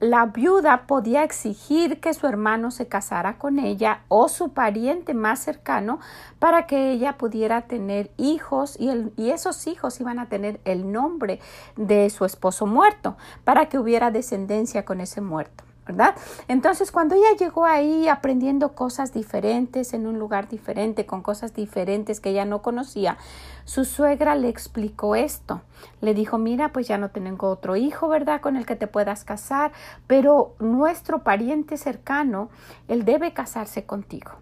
la 0.00 0.26
viuda 0.26 0.86
podía 0.86 1.22
exigir 1.24 2.00
que 2.00 2.12
su 2.14 2.26
hermano 2.26 2.70
se 2.70 2.88
casara 2.88 3.38
con 3.38 3.58
ella 3.58 4.02
o 4.08 4.28
su 4.28 4.52
pariente 4.52 5.14
más 5.14 5.40
cercano 5.40 6.00
para 6.38 6.66
que 6.66 6.90
ella 6.90 7.16
pudiera 7.16 7.62
tener 7.62 8.10
hijos 8.18 8.76
y, 8.78 8.90
y, 9.16 9.30
esos 9.30 9.66
hijos 9.66 10.00
iban 10.00 10.18
a 10.18 10.26
tener 10.26 10.60
el 10.64 10.92
nombre 10.92 11.40
de 11.76 12.10
su 12.10 12.24
esposo 12.24 12.66
muerto 12.66 13.16
para 13.44 13.68
que 13.68 13.78
hubiera 13.78 14.10
descendencia 14.10 14.84
con 14.84 15.00
ese 15.00 15.20
muerto. 15.20 15.64
¿Verdad? 15.86 16.14
Entonces, 16.48 16.90
cuando 16.90 17.14
ella 17.14 17.36
llegó 17.38 17.66
ahí 17.66 18.08
aprendiendo 18.08 18.74
cosas 18.74 19.12
diferentes, 19.12 19.92
en 19.92 20.06
un 20.06 20.18
lugar 20.18 20.48
diferente, 20.48 21.06
con 21.06 21.22
cosas 21.22 21.54
diferentes 21.54 22.20
que 22.20 22.30
ella 22.30 22.44
no 22.44 22.62
conocía, 22.62 23.18
su 23.64 23.84
suegra 23.84 24.34
le 24.34 24.48
explicó 24.48 25.14
esto. 25.14 25.62
Le 26.00 26.14
dijo, 26.14 26.38
mira, 26.38 26.72
pues 26.72 26.88
ya 26.88 26.98
no 26.98 27.10
tengo 27.10 27.48
otro 27.48 27.76
hijo, 27.76 28.08
¿verdad? 28.08 28.40
Con 28.40 28.56
el 28.56 28.66
que 28.66 28.76
te 28.76 28.86
puedas 28.86 29.24
casar, 29.24 29.72
pero 30.06 30.54
nuestro 30.58 31.22
pariente 31.22 31.76
cercano, 31.76 32.48
él 32.88 33.04
debe 33.04 33.32
casarse 33.32 33.84
contigo. 33.84 34.32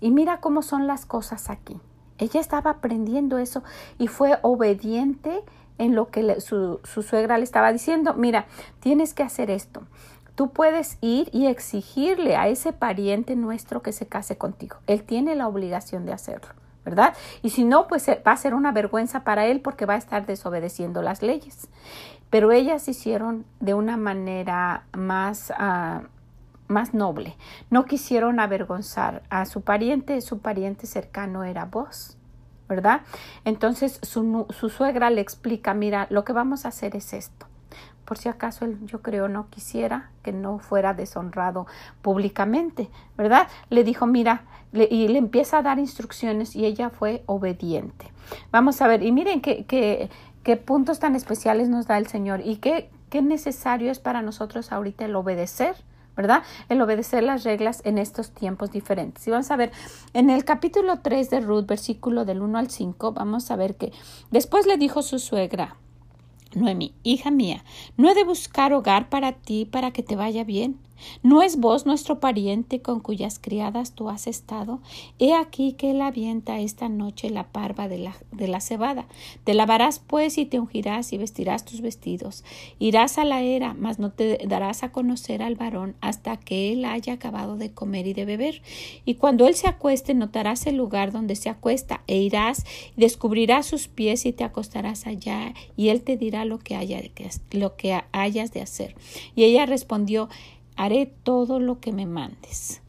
Y 0.00 0.10
mira 0.10 0.40
cómo 0.40 0.62
son 0.62 0.86
las 0.86 1.04
cosas 1.04 1.50
aquí. 1.50 1.78
Ella 2.18 2.40
estaba 2.40 2.70
aprendiendo 2.70 3.36
eso 3.36 3.62
y 3.98 4.08
fue 4.08 4.38
obediente 4.40 5.42
en 5.76 5.94
lo 5.94 6.08
que 6.08 6.40
su, 6.40 6.80
su 6.84 7.02
suegra 7.02 7.36
le 7.36 7.44
estaba 7.44 7.70
diciendo. 7.70 8.14
Mira, 8.14 8.46
tienes 8.80 9.12
que 9.12 9.22
hacer 9.22 9.50
esto 9.50 9.82
Tú 10.36 10.50
puedes 10.50 10.98
ir 11.00 11.30
y 11.32 11.46
exigirle 11.46 12.36
a 12.36 12.48
ese 12.48 12.74
pariente 12.74 13.34
nuestro 13.36 13.80
que 13.80 13.92
se 13.92 14.06
case 14.06 14.36
contigo. 14.36 14.76
Él 14.86 15.02
tiene 15.02 15.34
la 15.34 15.48
obligación 15.48 16.04
de 16.04 16.12
hacerlo, 16.12 16.48
¿verdad? 16.84 17.14
Y 17.42 17.50
si 17.50 17.64
no, 17.64 17.86
pues 17.88 18.06
eh, 18.08 18.22
va 18.24 18.32
a 18.32 18.36
ser 18.36 18.52
una 18.54 18.70
vergüenza 18.70 19.24
para 19.24 19.46
él 19.46 19.62
porque 19.62 19.86
va 19.86 19.94
a 19.94 19.98
estar 19.98 20.26
desobedeciendo 20.26 21.00
las 21.00 21.22
leyes. 21.22 21.68
Pero 22.28 22.52
ellas 22.52 22.86
hicieron 22.86 23.46
de 23.60 23.74
una 23.74 23.96
manera 23.96 24.84
más... 24.92 25.52
Ah, 25.56 26.02
más 26.68 26.94
noble. 26.94 27.36
No 27.70 27.84
quisieron 27.84 28.40
avergonzar 28.40 29.22
a 29.30 29.46
su 29.46 29.62
pariente, 29.62 30.20
su 30.20 30.40
pariente 30.40 30.88
cercano 30.88 31.44
era 31.44 31.66
vos, 31.66 32.18
¿verdad? 32.68 33.02
Entonces 33.44 34.00
su, 34.02 34.46
su 34.50 34.68
suegra 34.68 35.10
le 35.10 35.20
explica, 35.20 35.74
mira, 35.74 36.08
lo 36.10 36.24
que 36.24 36.32
vamos 36.32 36.64
a 36.64 36.70
hacer 36.70 36.96
es 36.96 37.12
esto 37.12 37.45
por 38.06 38.16
si 38.16 38.28
acaso 38.28 38.64
él 38.64 38.78
yo 38.86 39.02
creo 39.02 39.28
no 39.28 39.50
quisiera 39.50 40.10
que 40.22 40.32
no 40.32 40.58
fuera 40.58 40.94
deshonrado 40.94 41.66
públicamente, 42.00 42.88
¿verdad? 43.16 43.48
Le 43.68 43.84
dijo, 43.84 44.06
mira, 44.06 44.44
y 44.72 45.08
le 45.08 45.18
empieza 45.18 45.58
a 45.58 45.62
dar 45.62 45.78
instrucciones 45.78 46.56
y 46.56 46.64
ella 46.64 46.88
fue 46.88 47.22
obediente. 47.26 48.06
Vamos 48.50 48.80
a 48.80 48.86
ver, 48.86 49.02
y 49.02 49.12
miren 49.12 49.40
qué, 49.40 49.64
qué, 49.66 50.08
qué 50.42 50.56
puntos 50.56 50.98
tan 50.98 51.16
especiales 51.16 51.68
nos 51.68 51.86
da 51.86 51.98
el 51.98 52.06
Señor 52.06 52.40
y 52.44 52.56
qué, 52.56 52.90
qué 53.10 53.20
necesario 53.22 53.90
es 53.90 53.98
para 53.98 54.22
nosotros 54.22 54.72
ahorita 54.72 55.04
el 55.04 55.16
obedecer. 55.16 55.76
¿verdad? 56.16 56.44
El 56.70 56.80
obedecer 56.80 57.22
las 57.22 57.44
reglas 57.44 57.82
en 57.84 57.98
estos 57.98 58.30
tiempos 58.30 58.70
diferentes. 58.72 59.28
Y 59.28 59.30
vamos 59.30 59.50
a 59.50 59.56
ver, 59.56 59.70
en 60.14 60.30
el 60.30 60.46
capítulo 60.46 61.00
3 61.00 61.28
de 61.28 61.40
Ruth, 61.40 61.66
versículo 61.66 62.24
del 62.24 62.40
1 62.40 62.56
al 62.56 62.70
5, 62.70 63.12
vamos 63.12 63.50
a 63.50 63.56
ver 63.56 63.76
que 63.76 63.92
después 64.30 64.66
le 64.66 64.78
dijo 64.78 65.02
su 65.02 65.18
suegra, 65.18 65.76
Noemi, 66.56 66.94
hija 67.02 67.30
mía, 67.30 67.64
¿no 67.98 68.10
he 68.10 68.14
de 68.14 68.24
buscar 68.24 68.72
hogar 68.72 69.10
para 69.10 69.32
ti 69.32 69.66
para 69.66 69.90
que 69.90 70.02
te 70.02 70.16
vaya 70.16 70.42
bien? 70.42 70.80
¿No 71.22 71.42
es 71.42 71.58
vos 71.58 71.86
nuestro 71.86 72.20
pariente 72.20 72.80
con 72.82 73.00
cuyas 73.00 73.38
criadas 73.38 73.92
tú 73.92 74.08
has 74.08 74.26
estado? 74.26 74.80
He 75.18 75.34
aquí 75.34 75.72
que 75.72 75.90
él 75.90 76.00
avienta 76.00 76.60
esta 76.60 76.88
noche 76.88 77.30
la 77.30 77.44
parva 77.44 77.88
de 77.88 77.98
la, 77.98 78.16
de 78.32 78.48
la 78.48 78.60
cebada. 78.60 79.06
Te 79.44 79.54
lavarás 79.54 79.98
pues 79.98 80.38
y 80.38 80.46
te 80.46 80.60
ungirás 80.60 81.12
y 81.12 81.18
vestirás 81.18 81.64
tus 81.64 81.80
vestidos. 81.80 82.44
Irás 82.78 83.18
a 83.18 83.24
la 83.24 83.42
era, 83.42 83.74
mas 83.74 83.98
no 83.98 84.10
te 84.10 84.38
darás 84.46 84.82
a 84.82 84.92
conocer 84.92 85.42
al 85.42 85.54
varón 85.54 85.96
hasta 86.00 86.36
que 86.36 86.72
él 86.72 86.84
haya 86.84 87.14
acabado 87.14 87.56
de 87.56 87.72
comer 87.72 88.06
y 88.06 88.14
de 88.14 88.24
beber. 88.24 88.62
Y 89.04 89.14
cuando 89.14 89.46
él 89.46 89.54
se 89.54 89.68
acueste, 89.68 90.14
notarás 90.14 90.66
el 90.66 90.76
lugar 90.76 91.12
donde 91.12 91.36
se 91.36 91.48
acuesta, 91.48 92.02
e 92.06 92.18
irás 92.18 92.64
y 92.96 93.00
descubrirás 93.00 93.66
sus 93.66 93.88
pies 93.88 94.26
y 94.26 94.32
te 94.32 94.44
acostarás 94.44 95.06
allá, 95.06 95.54
y 95.76 95.88
él 95.88 96.02
te 96.02 96.16
dirá 96.16 96.44
lo 96.44 96.58
que, 96.58 96.76
haya, 96.76 97.00
lo 97.52 97.76
que 97.76 98.00
hayas 98.12 98.52
de 98.52 98.62
hacer. 98.62 98.94
Y 99.34 99.44
ella 99.44 99.66
respondió 99.66 100.28
haré 100.76 101.06
todo 101.22 101.58
lo 101.58 101.80
que 101.80 101.92
me 101.92 102.06
mandes. 102.06 102.82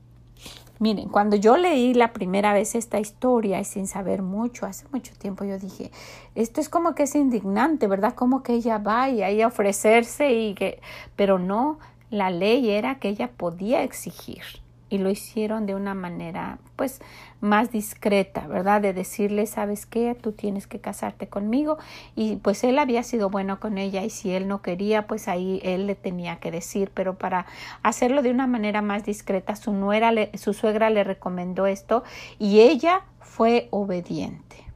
Miren, 0.79 1.09
cuando 1.09 1.35
yo 1.35 1.57
leí 1.57 1.95
la 1.95 2.13
primera 2.13 2.53
vez 2.53 2.75
esta 2.75 2.99
historia 2.99 3.59
y 3.59 3.65
sin 3.65 3.87
saber 3.87 4.21
mucho, 4.21 4.67
hace 4.67 4.85
mucho 4.91 5.11
tiempo 5.17 5.43
yo 5.43 5.57
dije, 5.57 5.91
esto 6.35 6.61
es 6.61 6.69
como 6.69 6.93
que 6.93 7.03
es 7.03 7.15
indignante, 7.15 7.87
¿verdad? 7.87 8.13
Como 8.13 8.43
que 8.43 8.53
ella 8.53 8.77
va 8.77 9.09
y 9.09 9.23
ahí 9.23 9.41
a 9.41 9.47
ofrecerse 9.47 10.31
y 10.33 10.53
que, 10.53 10.79
pero 11.15 11.39
no, 11.39 11.79
la 12.11 12.29
ley 12.29 12.69
era 12.69 12.99
que 12.99 13.09
ella 13.09 13.31
podía 13.35 13.81
exigir 13.81 14.43
y 14.89 14.97
lo 14.97 15.09
hicieron 15.09 15.65
de 15.65 15.75
una 15.75 15.93
manera 15.93 16.59
pues 16.75 17.01
más 17.41 17.71
discreta, 17.71 18.47
¿verdad? 18.47 18.81
De 18.81 18.93
decirle, 18.93 19.45
¿sabes 19.45 19.85
qué? 19.85 20.15
Tú 20.15 20.31
tienes 20.31 20.67
que 20.67 20.79
casarte 20.79 21.27
conmigo 21.27 21.77
y 22.15 22.37
pues 22.37 22.63
él 22.63 22.79
había 22.79 23.03
sido 23.03 23.29
bueno 23.29 23.59
con 23.59 23.77
ella 23.77 24.03
y 24.03 24.09
si 24.09 24.31
él 24.31 24.47
no 24.47 24.61
quería, 24.61 25.07
pues 25.07 25.27
ahí 25.27 25.59
él 25.63 25.87
le 25.87 25.95
tenía 25.95 26.37
que 26.39 26.51
decir, 26.51 26.91
pero 26.93 27.17
para 27.17 27.45
hacerlo 27.83 28.21
de 28.21 28.31
una 28.31 28.47
manera 28.47 28.81
más 28.81 29.03
discreta, 29.03 29.55
su 29.55 29.73
nuera, 29.73 30.11
su 30.35 30.53
suegra 30.53 30.89
le 30.89 31.03
recomendó 31.03 31.67
esto 31.67 32.03
y 32.39 32.59
ella 32.59 33.01
fue 33.19 33.67
obediente. 33.71 34.66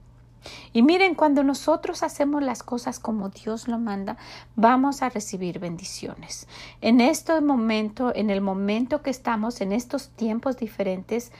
Y 0.73 0.81
miren, 0.81 1.15
cuando 1.15 1.43
nosotros 1.43 2.03
hacemos 2.03 2.41
las 2.41 2.63
cosas 2.63 2.99
como 2.99 3.29
Dios 3.29 3.67
lo 3.67 3.77
manda, 3.77 4.17
vamos 4.55 5.01
a 5.01 5.09
recibir 5.09 5.59
bendiciones. 5.59 6.47
En 6.81 7.01
este 7.01 7.39
momento, 7.41 8.11
en 8.15 8.29
el 8.29 8.41
momento 8.41 9.01
que 9.01 9.09
estamos, 9.09 9.61
en 9.61 9.71
estos 9.71 10.09
tiempos 10.09 10.57
diferentes, 10.57 11.31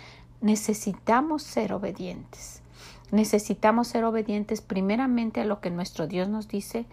necesitamos 0.41 1.43
ser 1.43 1.73
obedientes. 1.73 2.61
Necesitamos 3.11 3.89
ser 3.89 4.05
obedientes 4.05 4.61
primeramente 4.61 5.41
a 5.41 5.45
lo 5.45 5.59
que 5.59 5.69
nuestro 5.69 6.07
Dios 6.07 6.29
nos 6.29 6.47
dice 6.47 6.85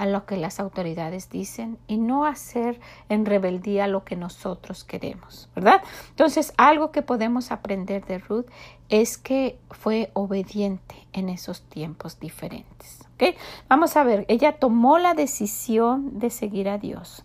a 0.00 0.06
lo 0.06 0.24
que 0.24 0.38
las 0.38 0.60
autoridades 0.60 1.28
dicen 1.28 1.76
y 1.86 1.98
no 1.98 2.24
hacer 2.24 2.80
en 3.10 3.26
rebeldía 3.26 3.86
lo 3.86 4.02
que 4.02 4.16
nosotros 4.16 4.82
queremos, 4.82 5.50
¿verdad? 5.54 5.82
Entonces, 6.08 6.54
algo 6.56 6.90
que 6.90 7.02
podemos 7.02 7.52
aprender 7.52 8.06
de 8.06 8.16
Ruth 8.16 8.46
es 8.88 9.18
que 9.18 9.58
fue 9.70 10.10
obediente 10.14 11.06
en 11.12 11.28
esos 11.28 11.60
tiempos 11.64 12.18
diferentes. 12.18 13.06
¿ok? 13.16 13.36
Vamos 13.68 13.94
a 13.98 14.02
ver, 14.02 14.24
ella 14.28 14.52
tomó 14.52 14.96
la 14.96 15.12
decisión 15.12 16.18
de 16.18 16.30
seguir 16.30 16.70
a 16.70 16.78
Dios. 16.78 17.22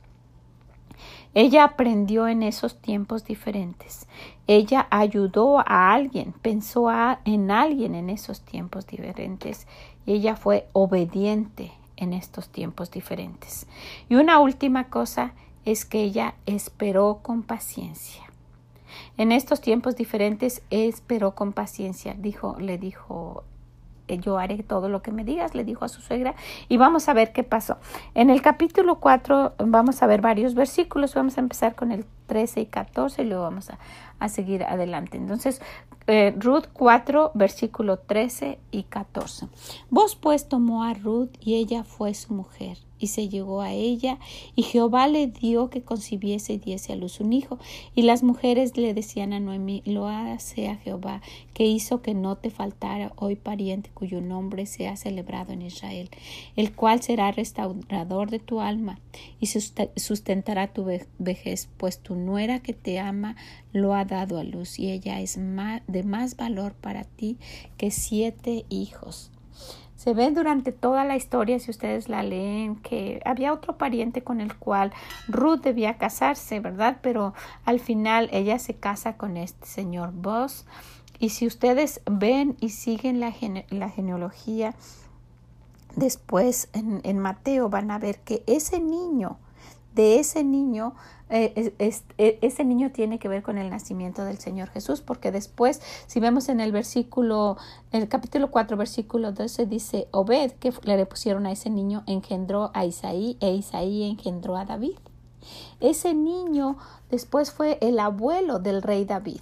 Ella 1.34 1.64
aprendió 1.64 2.28
en 2.28 2.44
esos 2.44 2.82
tiempos 2.82 3.24
diferentes. 3.24 4.06
Ella 4.48 4.88
ayudó 4.90 5.60
a 5.60 5.94
alguien, 5.94 6.34
pensó 6.42 6.90
en 7.24 7.52
alguien 7.52 7.96
en 7.96 8.10
esos 8.10 8.42
tiempos 8.42 8.86
diferentes. 8.86 9.66
Y 10.06 10.12
ella 10.12 10.36
fue 10.36 10.68
obediente 10.74 11.72
en 11.98 12.14
estos 12.14 12.50
tiempos 12.50 12.92
diferentes. 12.92 13.68
Y 14.10 14.16
una 14.16 14.40
última 14.40 14.86
cosa 14.86 15.34
es 15.66 15.86
que 15.86 16.02
ella 16.02 16.36
esperó 16.46 17.20
con 17.22 17.44
paciencia. 17.44 18.24
En 19.18 19.32
estos 19.32 19.62
tiempos 19.62 19.96
diferentes 19.96 20.62
esperó 20.70 21.36
con 21.36 21.54
paciencia, 21.54 22.16
dijo, 22.18 22.56
le 22.60 22.78
dijo 22.78 23.44
eh, 24.08 24.20
yo 24.20 24.38
haré 24.38 24.62
todo 24.64 24.90
lo 24.90 25.02
que 25.02 25.12
me 25.12 25.24
digas, 25.24 25.56
le 25.56 25.64
dijo 25.64 25.86
a 25.86 25.90
su 25.90 26.02
suegra, 26.02 26.36
y 26.70 26.78
vamos 26.78 27.10
a 27.10 27.14
ver 27.14 27.32
qué 27.32 27.44
pasó. 27.44 27.78
En 28.14 28.30
el 28.30 28.42
capítulo 28.42 29.00
4 29.00 29.56
vamos 29.66 30.04
a 30.04 30.08
ver 30.08 30.22
varios 30.22 30.54
versículos, 30.54 31.16
vamos 31.16 31.38
a 31.38 31.42
empezar 31.42 31.76
con 31.76 31.92
el 31.92 32.06
13 32.28 32.62
y 32.62 32.66
14 32.68 33.24
y 33.24 33.26
luego 33.26 33.44
vamos 33.44 33.70
a, 33.70 33.80
a 34.20 34.30
seguir 34.30 34.64
adelante. 34.64 35.18
Entonces, 35.18 35.62
eh, 36.08 36.34
Ruth 36.38 36.66
4, 36.74 37.32
versículo 37.34 37.98
13 37.98 38.60
y 38.72 38.84
14. 38.84 39.48
Vos 39.90 40.16
pues 40.16 40.48
tomó 40.48 40.84
a 40.84 40.94
Ruth 40.94 41.32
y 41.40 41.56
ella 41.56 41.84
fue 41.84 42.14
su 42.14 42.34
mujer 42.34 42.78
y 43.00 43.08
se 43.08 43.30
llegó 43.30 43.62
a 43.62 43.72
ella, 43.72 44.20
y 44.56 44.64
Jehová 44.64 45.08
le 45.08 45.28
dio 45.28 45.70
que 45.70 45.82
concibiese 45.82 46.54
y 46.54 46.58
diese 46.58 46.94
a 46.94 46.96
luz 46.96 47.20
un 47.20 47.34
hijo. 47.34 47.60
Y 47.94 48.04
las 48.04 48.24
mujeres 48.24 48.78
le 48.78 48.94
decían 48.94 49.34
a 49.34 49.40
Noemí, 49.40 49.82
lo 49.86 50.08
hace 50.08 50.70
a 50.70 50.78
Jehová, 50.78 51.22
que 51.54 51.66
hizo 51.66 52.02
que 52.02 52.14
no 52.14 52.38
te 52.38 52.50
faltara 52.50 53.12
hoy 53.16 53.36
pariente 53.36 53.90
cuyo 53.94 54.22
nombre 54.22 54.66
sea 54.66 54.96
celebrado 54.96 55.54
en 55.54 55.62
Israel, 55.62 56.10
el 56.56 56.74
cual 56.74 57.02
será 57.02 57.32
restaurador 57.32 58.30
de 58.30 58.40
tu 58.40 58.62
alma 58.62 59.00
y 59.40 59.48
sustentará 59.48 60.74
tu 60.74 60.86
vejez, 61.20 61.70
pues 61.78 62.00
tu 62.00 62.16
nuera 62.16 62.60
que 62.60 62.74
te 62.74 63.00
ama 63.00 63.36
lo 63.72 63.94
ha 63.94 64.06
dado 64.06 64.38
a 64.38 64.44
luz, 64.44 64.80
y 64.80 64.92
ella 64.92 65.20
es 65.20 65.38
de 65.38 66.04
más 66.04 66.38
valor 66.38 66.74
para 66.74 67.04
ti 67.04 67.38
que 67.78 67.92
siete 67.92 68.66
hijos. 68.70 69.32
Se 70.06 70.14
ve 70.14 70.30
durante 70.30 70.72
toda 70.72 71.04
la 71.04 71.16
historia, 71.16 71.58
si 71.58 71.72
ustedes 71.72 72.10
la 72.10 72.22
leen, 72.22 72.76
que 72.76 73.24
había 73.26 73.52
otro 73.52 73.80
pariente 73.80 74.24
con 74.24 74.40
el 74.40 74.56
cual 74.56 74.94
Ruth 75.28 75.62
debía 75.62 75.98
casarse, 75.98 76.60
¿verdad? 76.60 77.00
Pero 77.02 77.34
al 77.66 77.80
final 77.80 78.30
ella 78.32 78.60
se 78.60 78.76
casa 78.76 79.18
con 79.18 79.36
este 79.36 79.66
señor 79.66 80.12
Boss. 80.14 80.68
Y 81.18 81.30
si 81.30 81.48
ustedes 81.48 82.02
ven 82.06 82.56
y 82.60 82.70
siguen 82.70 83.20
la, 83.20 83.34
la 83.72 83.90
genealogía, 83.90 84.76
después 85.96 86.70
en, 86.74 87.02
en 87.04 87.18
Mateo 87.18 87.70
van 87.70 87.90
a 87.90 87.98
ver 87.98 88.20
que 88.20 88.44
ese 88.46 88.80
niño, 88.80 89.40
de 89.96 90.20
ese 90.20 90.44
niño 90.44 90.94
eh, 91.30 91.74
e, 91.80 92.40
ese 92.42 92.64
niño 92.64 92.92
tiene 92.92 93.18
que 93.18 93.28
ver 93.28 93.42
con 93.42 93.58
el 93.58 93.70
nacimiento 93.70 94.24
del 94.24 94.38
Señor 94.38 94.70
Jesús, 94.70 95.02
porque 95.02 95.32
después, 95.32 95.82
si 96.06 96.20
vemos 96.20 96.50
en 96.50 96.60
el 96.60 96.72
versículo, 96.72 97.58
el 97.92 98.08
capítulo 98.08 98.52
4, 98.52 98.78
versículo 98.78 99.32
12, 99.32 99.66
dice, 99.66 100.08
Obed, 100.12 100.52
que 100.54 100.72
le 100.84 101.06
pusieron 101.06 101.48
a 101.48 101.52
ese 101.52 101.70
niño, 101.70 102.04
engendró 102.06 102.70
a 102.74 102.86
Isaí, 102.86 103.38
e 103.40 103.54
Isaí 103.54 104.04
engendró 104.04 104.56
a 104.56 104.66
David. 104.66 104.98
Ese 105.80 106.14
niño 106.14 106.78
después 107.10 107.52
fue 107.52 107.78
el 107.82 108.00
abuelo 108.00 108.60
del 108.60 108.82
rey 108.82 109.06
David. 109.06 109.42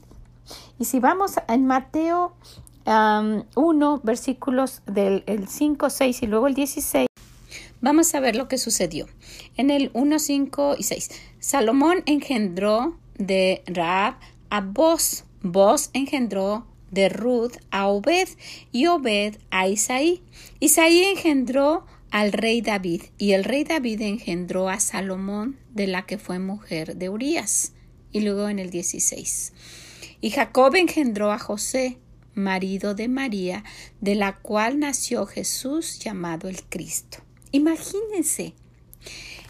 Y 0.80 0.86
si 0.86 1.00
vamos 1.00 1.36
en 1.48 1.66
Mateo 1.66 2.34
1, 2.86 4.02
versículos 4.04 4.82
del 4.86 5.24
5, 5.48 5.90
6 5.90 6.24
y 6.24 6.28
luego 6.28 6.48
el 6.48 6.54
16, 6.54 7.08
Vamos 7.84 8.16
a 8.16 8.22
ver 8.22 8.38
lo 8.38 8.48
que 8.48 8.58
sucedió. 8.58 9.08
En 9.58 9.70
el 9.70 9.92
1, 9.94 10.18
5 10.18 10.76
y 10.80 10.84
6. 10.84 11.10
Salomón 11.40 12.02
engendró 12.06 12.98
de 13.18 13.62
Raab 13.66 14.16
a 14.50 14.62
Boz. 14.62 15.26
Boz 15.42 15.90
engendró 15.92 16.66
de 16.92 17.10
Ruth 17.10 17.58
a 17.72 17.88
Obed 17.88 18.30
y 18.72 18.88
Obed 18.88 19.36
a 19.52 19.68
Isaí. 19.68 20.24
Isaí 20.62 21.04
engendró 21.04 21.86
al 22.10 22.32
rey 22.32 22.62
David 22.62 23.04
y 23.18 23.34
el 23.34 23.44
rey 23.44 23.66
David 23.66 24.00
engendró 24.00 24.70
a 24.70 24.80
Salomón 24.80 25.60
de 25.74 25.88
la 25.88 26.06
que 26.06 26.18
fue 26.18 26.40
mujer 26.40 26.96
de 26.96 27.10
Urías. 27.10 27.74
Y 28.14 28.22
luego 28.22 28.48
en 28.48 28.60
el 28.60 28.70
16. 28.70 29.52
Y 30.22 30.30
Jacob 30.30 30.74
engendró 30.76 31.34
a 31.34 31.38
José, 31.38 31.98
marido 32.34 32.96
de 32.96 33.10
María, 33.10 33.66
de 34.00 34.16
la 34.16 34.38
cual 34.38 34.80
nació 34.80 35.26
Jesús 35.26 36.00
llamado 36.00 36.48
el 36.48 36.64
Cristo. 36.64 37.18
Imagínense, 37.54 38.56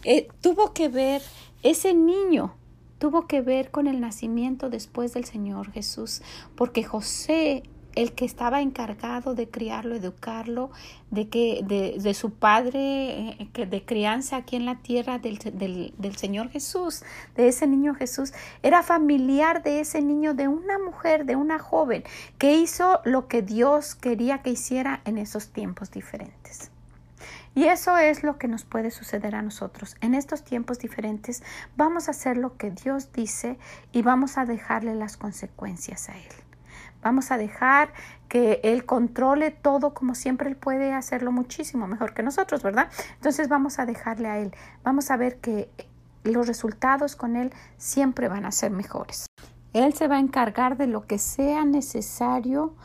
eh, 0.03 0.27
tuvo 0.41 0.73
que 0.73 0.89
ver 0.89 1.21
ese 1.63 1.93
niño, 1.93 2.53
tuvo 2.99 3.27
que 3.27 3.39
ver 3.39 3.71
con 3.71 3.87
el 3.87 4.01
nacimiento 4.01 4.69
después 4.69 5.13
del 5.13 5.23
Señor 5.23 5.71
Jesús, 5.71 6.21
porque 6.55 6.83
José 6.83 7.63
el 7.95 8.13
que 8.13 8.25
estaba 8.25 8.61
encargado 8.61 9.35
de 9.35 9.49
criarlo, 9.49 9.95
educarlo, 9.95 10.71
de 11.11 11.29
que 11.29 11.61
de, 11.63 11.95
de 11.97 12.13
su 12.13 12.31
padre 12.31 13.37
eh, 13.39 13.65
de 13.65 13.85
crianza 13.85 14.35
aquí 14.35 14.57
en 14.57 14.65
la 14.65 14.79
tierra 14.81 15.17
del, 15.19 15.37
del, 15.37 16.15
Señor 16.17 16.49
Jesús, 16.49 17.03
de 17.35 17.47
ese 17.47 17.67
niño 17.67 17.95
Jesús, 17.95 18.33
era 18.63 18.83
familiar 18.83 19.63
de 19.63 19.79
ese 19.79 20.01
niño, 20.01 20.33
de 20.33 20.49
una 20.49 20.77
mujer, 20.79 21.25
de 21.25 21.35
una 21.37 21.59
joven, 21.59 22.03
que 22.37 22.57
hizo 22.57 22.99
lo 23.05 23.29
que 23.29 23.41
Dios 23.41 23.95
quería 23.95 24.41
que 24.41 24.49
hiciera 24.49 25.01
en 25.05 25.17
esos 25.17 25.49
tiempos 25.49 25.91
diferentes. 25.91 26.72
Y 27.55 27.65
eso 27.65 27.97
es 27.97 28.23
lo 28.23 28.37
que 28.37 28.47
nos 28.47 28.65
puede 28.65 28.89
suceder 28.89 29.35
a 29.35 29.41
nosotros. 29.41 29.95
En 30.01 30.15
estos 30.15 30.43
tiempos 30.43 30.79
diferentes 30.79 31.43
vamos 31.75 32.07
a 32.07 32.11
hacer 32.11 32.37
lo 32.37 32.57
que 32.57 32.71
Dios 32.71 33.11
dice 33.11 33.59
y 33.91 34.01
vamos 34.01 34.37
a 34.37 34.45
dejarle 34.45 34.95
las 34.95 35.17
consecuencias 35.17 36.09
a 36.09 36.17
Él. 36.17 36.33
Vamos 37.03 37.31
a 37.31 37.37
dejar 37.37 37.93
que 38.27 38.61
Él 38.63 38.85
controle 38.85 39.51
todo 39.51 39.93
como 39.93 40.15
siempre 40.15 40.49
Él 40.49 40.55
puede 40.55 40.93
hacerlo 40.93 41.31
muchísimo 41.31 41.85
mejor 41.85 42.13
que 42.13 42.23
nosotros, 42.23 42.63
¿verdad? 42.63 42.89
Entonces 43.15 43.49
vamos 43.49 43.77
a 43.77 43.85
dejarle 43.85 44.29
a 44.29 44.39
Él. 44.39 44.55
Vamos 44.83 45.11
a 45.11 45.17
ver 45.17 45.39
que 45.39 45.69
los 46.23 46.47
resultados 46.47 47.15
con 47.15 47.35
Él 47.35 47.53
siempre 47.77 48.29
van 48.29 48.45
a 48.45 48.51
ser 48.51 48.71
mejores. 48.71 49.27
Él 49.73 49.93
se 49.93 50.07
va 50.07 50.15
a 50.15 50.19
encargar 50.19 50.77
de 50.77 50.87
lo 50.87 51.05
que 51.05 51.17
sea 51.17 51.65
necesario 51.65 52.75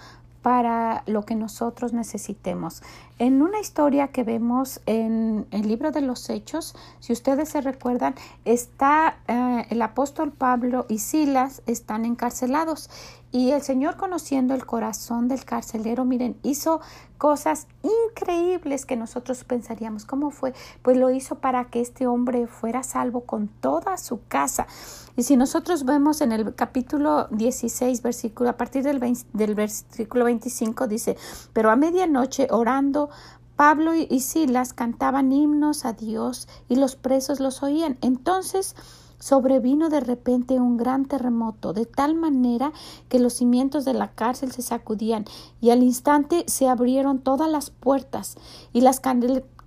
para 0.43 1.03
lo 1.07 1.25
que 1.25 1.35
nosotros 1.35 1.93
necesitemos. 1.93 2.83
En 3.19 3.43
una 3.43 3.59
historia 3.59 4.09
que 4.09 4.23
vemos 4.23 4.81
en 4.87 5.47
el 5.51 5.67
libro 5.67 5.91
de 5.91 6.01
los 6.01 6.31
Hechos, 6.31 6.77
si 7.01 7.13
ustedes 7.13 7.49
se 7.49 7.61
recuerdan, 7.61 8.15
está 8.45 9.19
eh, 9.27 9.67
el 9.71 9.83
apóstol 9.83 10.31
Pablo 10.31 10.87
y 10.89 10.99
Silas 10.99 11.63
están 11.67 12.05
encarcelados 12.05 12.89
y 13.31 13.51
el 13.51 13.63
Señor 13.63 13.97
conociendo 13.97 14.55
el 14.55 14.65
corazón 14.65 15.29
del 15.29 15.45
carcelero, 15.45 16.05
miren, 16.05 16.37
hizo 16.43 16.81
cosas 17.19 17.67
increíbles 17.83 18.87
que 18.87 18.97
nosotros 18.97 19.45
pensaríamos, 19.45 20.05
¿cómo 20.05 20.31
fue? 20.31 20.55
Pues 20.83 20.97
lo 20.97 21.11
hizo 21.11 21.37
para 21.37 21.67
que 21.67 21.81
este 21.81 22.07
hombre 22.07 22.47
fuera 22.47 22.83
salvo 22.83 23.23
con 23.23 23.49
toda 23.49 23.99
su 23.99 24.21
casa. 24.29 24.67
Y 25.17 25.25
si 25.25 25.37
nosotros 25.37 25.85
vemos 25.85 26.21
en 26.21 26.33
el 26.33 26.55
capítulo 26.55 27.29
16, 27.31 28.03
versículo, 28.03 28.51
a 28.51 28.57
partir 28.57 28.83
del, 28.83 29.01
del 29.33 29.55
versículo 29.55 30.25
25, 30.25 30.87
dice, 30.87 31.17
pero 31.53 31.71
a 31.71 31.77
medianoche 31.77 32.49
orando, 32.51 33.11
Pablo 33.57 33.93
y 33.95 34.21
Silas 34.21 34.73
cantaban 34.73 35.33
himnos 35.33 35.85
a 35.85 35.93
Dios 35.93 36.47
y 36.69 36.77
los 36.77 36.95
presos 36.95 37.41
los 37.41 37.63
oían. 37.65 37.99
Entonces 38.03 38.77
sobrevino 39.19 39.89
de 39.89 40.01
repente 40.01 40.61
un 40.61 40.77
gran 40.77 41.05
terremoto, 41.05 41.73
de 41.73 41.87
tal 41.87 42.15
manera 42.15 42.73
que 43.09 43.19
los 43.19 43.35
cimientos 43.35 43.85
de 43.85 43.95
la 43.95 44.13
cárcel 44.13 44.53
se 44.53 44.63
sacudían 44.63 45.25
y 45.61 45.71
al 45.71 45.83
instante 45.83 46.45
se 46.47 46.69
abrieron 46.69 47.19
todas 47.19 47.51
las 47.51 47.71
puertas 47.71 48.37
y 48.73 48.81
las 48.81 49.01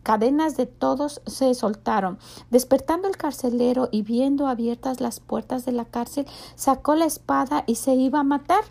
cadenas 0.04 0.58
de 0.58 0.66
todos 0.66 1.22
se 1.26 1.54
soltaron. 1.54 2.18
Despertando 2.50 3.08
el 3.08 3.18
carcelero 3.18 3.90
y 3.92 4.02
viendo 4.02 4.48
abiertas 4.48 5.02
las 5.02 5.20
puertas 5.20 5.66
de 5.66 5.74
la 5.74 5.86
cárcel, 5.86 6.26
sacó 6.56 6.96
la 6.96 7.06
espada 7.06 7.64
y 7.68 7.76
se 7.76 7.96
iba 7.96 8.20
a 8.20 8.24
matar 8.24 8.64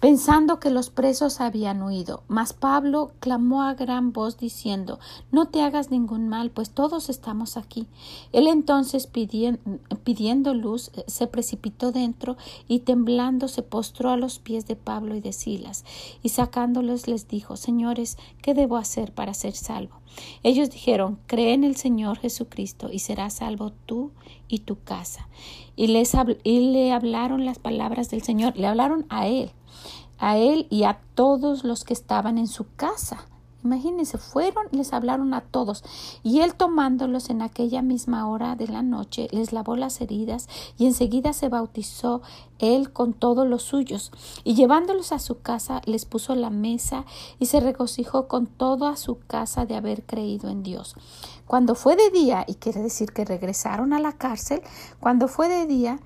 pensando 0.00 0.58
que 0.58 0.70
los 0.70 0.88
presos 0.88 1.40
habían 1.40 1.82
huido. 1.82 2.22
Mas 2.26 2.54
Pablo 2.54 3.12
clamó 3.20 3.62
a 3.62 3.74
gran 3.74 4.12
voz 4.12 4.38
diciendo 4.38 4.98
No 5.30 5.48
te 5.48 5.62
hagas 5.62 5.90
ningún 5.90 6.28
mal, 6.28 6.50
pues 6.50 6.70
todos 6.70 7.10
estamos 7.10 7.56
aquí. 7.56 7.86
Él 8.32 8.48
entonces 8.48 9.06
pidiendo, 9.06 10.54
luz 10.54 10.90
se 11.06 11.26
precipitó 11.26 11.92
dentro 11.92 12.36
y 12.66 12.80
temblando 12.80 13.46
se 13.46 13.62
postró 13.62 14.10
a 14.10 14.16
los 14.16 14.38
pies 14.38 14.66
de 14.66 14.76
Pablo 14.76 15.14
y 15.14 15.20
de 15.20 15.32
Silas, 15.32 15.84
y 16.22 16.30
sacándolos 16.30 17.06
les 17.06 17.28
dijo 17.28 17.56
Señores, 17.56 18.16
¿qué 18.42 18.54
debo 18.54 18.78
hacer 18.78 19.12
para 19.12 19.34
ser 19.34 19.54
salvo? 19.54 20.00
Ellos 20.42 20.70
dijeron 20.70 21.18
Cree 21.26 21.52
en 21.52 21.62
el 21.62 21.76
Señor 21.76 22.18
Jesucristo 22.18 22.88
y 22.90 23.00
serás 23.00 23.34
salvo 23.34 23.72
tú 23.86 24.12
y 24.48 24.60
tu 24.60 24.80
casa. 24.80 25.28
Y, 25.76 25.88
les 25.88 26.12
y 26.42 26.72
le 26.72 26.92
hablaron 26.92 27.44
las 27.44 27.58
palabras 27.58 28.10
del 28.10 28.22
Señor, 28.22 28.56
le 28.56 28.66
hablaron 28.66 29.06
a 29.08 29.28
él 29.28 29.52
a 30.20 30.36
él 30.36 30.66
y 30.70 30.84
a 30.84 31.00
todos 31.14 31.64
los 31.64 31.84
que 31.84 31.94
estaban 31.94 32.38
en 32.38 32.46
su 32.46 32.66
casa. 32.76 33.26
Imagínense, 33.62 34.16
fueron 34.16 34.66
y 34.72 34.76
les 34.78 34.94
hablaron 34.94 35.34
a 35.34 35.42
todos. 35.42 35.84
Y 36.22 36.40
él 36.40 36.54
tomándolos 36.54 37.28
en 37.28 37.42
aquella 37.42 37.82
misma 37.82 38.26
hora 38.26 38.56
de 38.56 38.68
la 38.68 38.82
noche, 38.82 39.28
les 39.32 39.52
lavó 39.52 39.76
las 39.76 40.00
heridas 40.00 40.48
y 40.78 40.86
enseguida 40.86 41.34
se 41.34 41.50
bautizó 41.50 42.22
él 42.58 42.90
con 42.92 43.12
todos 43.12 43.46
los 43.46 43.62
suyos. 43.62 44.12
Y 44.44 44.54
llevándolos 44.54 45.12
a 45.12 45.18
su 45.18 45.40
casa, 45.40 45.82
les 45.84 46.06
puso 46.06 46.34
la 46.34 46.48
mesa 46.48 47.04
y 47.38 47.46
se 47.46 47.60
regocijó 47.60 48.28
con 48.28 48.46
toda 48.46 48.96
su 48.96 49.18
casa 49.18 49.66
de 49.66 49.76
haber 49.76 50.04
creído 50.04 50.48
en 50.48 50.62
Dios. 50.62 50.94
Cuando 51.46 51.74
fue 51.74 51.96
de 51.96 52.10
día, 52.10 52.44
y 52.46 52.54
quiere 52.54 52.80
decir 52.80 53.12
que 53.12 53.24
regresaron 53.24 53.92
a 53.92 54.00
la 54.00 54.12
cárcel, 54.12 54.62
cuando 55.00 55.28
fue 55.28 55.48
de 55.48 55.66
día, 55.66 55.98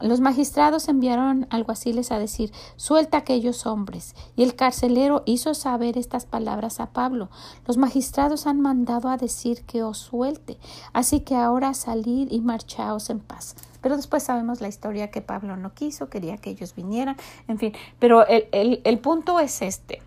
los 0.00 0.20
magistrados 0.20 0.88
enviaron 0.88 1.46
alguaciles 1.50 2.10
a 2.10 2.18
decir 2.18 2.52
suelta 2.76 3.18
a 3.18 3.20
aquellos 3.20 3.66
hombres. 3.66 4.14
Y 4.36 4.42
el 4.42 4.54
carcelero 4.54 5.22
hizo 5.26 5.54
saber 5.54 5.98
estas 5.98 6.26
palabras 6.26 6.80
a 6.80 6.90
Pablo. 6.90 7.28
Los 7.66 7.76
magistrados 7.76 8.46
han 8.46 8.60
mandado 8.60 9.08
a 9.08 9.16
decir 9.16 9.62
que 9.64 9.82
os 9.82 9.98
suelte. 9.98 10.58
Así 10.92 11.20
que 11.20 11.36
ahora 11.36 11.74
salid 11.74 12.28
y 12.30 12.40
marchaos 12.40 13.10
en 13.10 13.20
paz. 13.20 13.56
Pero 13.80 13.96
después 13.96 14.22
sabemos 14.22 14.60
la 14.60 14.68
historia 14.68 15.10
que 15.10 15.22
Pablo 15.22 15.56
no 15.56 15.74
quiso, 15.74 16.08
quería 16.08 16.36
que 16.36 16.50
ellos 16.50 16.74
vinieran, 16.74 17.16
en 17.48 17.58
fin. 17.58 17.72
Pero 17.98 18.26
el, 18.26 18.46
el, 18.52 18.80
el 18.84 18.98
punto 18.98 19.40
es 19.40 19.62
este. 19.62 20.02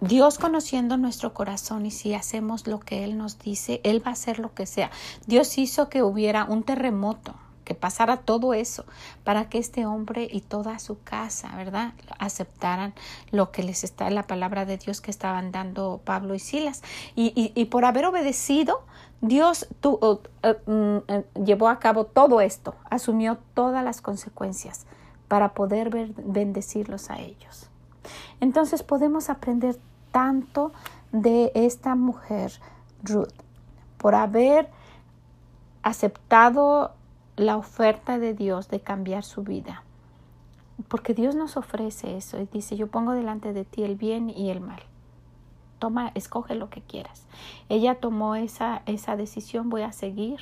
Dios 0.00 0.38
conociendo 0.38 0.96
nuestro 0.96 1.32
corazón 1.32 1.86
y 1.86 1.92
si 1.92 2.12
hacemos 2.14 2.66
lo 2.66 2.80
que 2.80 3.04
Él 3.04 3.16
nos 3.16 3.38
dice, 3.38 3.80
Él 3.84 4.04
va 4.04 4.10
a 4.10 4.14
hacer 4.14 4.40
lo 4.40 4.52
que 4.52 4.66
sea. 4.66 4.90
Dios 5.26 5.56
hizo 5.58 5.88
que 5.88 6.02
hubiera 6.02 6.44
un 6.44 6.64
terremoto 6.64 7.34
que 7.64 7.74
pasara 7.74 8.18
todo 8.18 8.54
eso 8.54 8.84
para 9.24 9.48
que 9.48 9.58
este 9.58 9.86
hombre 9.86 10.28
y 10.30 10.40
toda 10.40 10.78
su 10.78 11.02
casa, 11.02 11.54
¿verdad? 11.56 11.92
aceptaran 12.18 12.94
lo 13.30 13.50
que 13.50 13.62
les 13.62 13.84
está 13.84 14.10
la 14.10 14.24
palabra 14.24 14.64
de 14.64 14.78
Dios 14.78 15.00
que 15.00 15.10
estaban 15.10 15.52
dando 15.52 16.00
Pablo 16.04 16.34
y 16.34 16.38
Silas. 16.38 16.82
Y, 17.14 17.52
y, 17.54 17.64
por 17.66 17.84
haber 17.84 18.06
obedecido, 18.06 18.82
Dios 19.20 19.68
tu, 19.80 19.98
eh, 20.42 20.56
mm, 20.66 20.96
eh, 21.08 21.24
llevó 21.44 21.68
a 21.68 21.78
cabo 21.78 22.04
todo 22.04 22.40
esto, 22.40 22.74
asumió 22.90 23.38
todas 23.54 23.84
las 23.84 24.00
consecuencias 24.00 24.86
para 25.28 25.54
poder 25.54 25.90
bendecirlos 25.90 27.10
a 27.10 27.18
ellos. 27.18 27.70
Entonces 28.40 28.82
podemos 28.82 29.30
aprender 29.30 29.78
tanto 30.10 30.72
de 31.12 31.52
esta 31.54 31.94
mujer, 31.94 32.52
Ruth, 33.02 33.32
por 33.98 34.14
haber 34.14 34.68
aceptado 35.82 36.92
la 37.36 37.56
oferta 37.56 38.18
de 38.18 38.34
Dios 38.34 38.68
de 38.68 38.80
cambiar 38.80 39.24
su 39.24 39.42
vida. 39.42 39.82
Porque 40.88 41.14
Dios 41.14 41.34
nos 41.34 41.56
ofrece 41.56 42.16
eso 42.16 42.40
y 42.40 42.46
dice, 42.46 42.76
yo 42.76 42.88
pongo 42.88 43.12
delante 43.12 43.52
de 43.52 43.64
ti 43.64 43.82
el 43.82 43.96
bien 43.96 44.30
y 44.30 44.50
el 44.50 44.60
mal. 44.60 44.82
Toma, 45.78 46.12
escoge 46.14 46.54
lo 46.54 46.70
que 46.70 46.80
quieras. 46.80 47.26
Ella 47.68 47.96
tomó 47.96 48.34
esa, 48.34 48.82
esa 48.86 49.16
decisión, 49.16 49.68
voy 49.68 49.82
a 49.82 49.92
seguir 49.92 50.40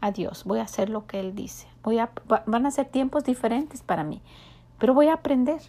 a 0.00 0.12
Dios, 0.12 0.44
voy 0.44 0.58
a 0.58 0.64
hacer 0.64 0.90
lo 0.90 1.06
que 1.06 1.20
Él 1.20 1.34
dice. 1.34 1.66
Voy 1.82 1.98
a, 1.98 2.10
van 2.46 2.66
a 2.66 2.70
ser 2.70 2.86
tiempos 2.86 3.24
diferentes 3.24 3.82
para 3.82 4.04
mí, 4.04 4.20
pero 4.78 4.94
voy 4.94 5.08
a 5.08 5.14
aprender. 5.14 5.60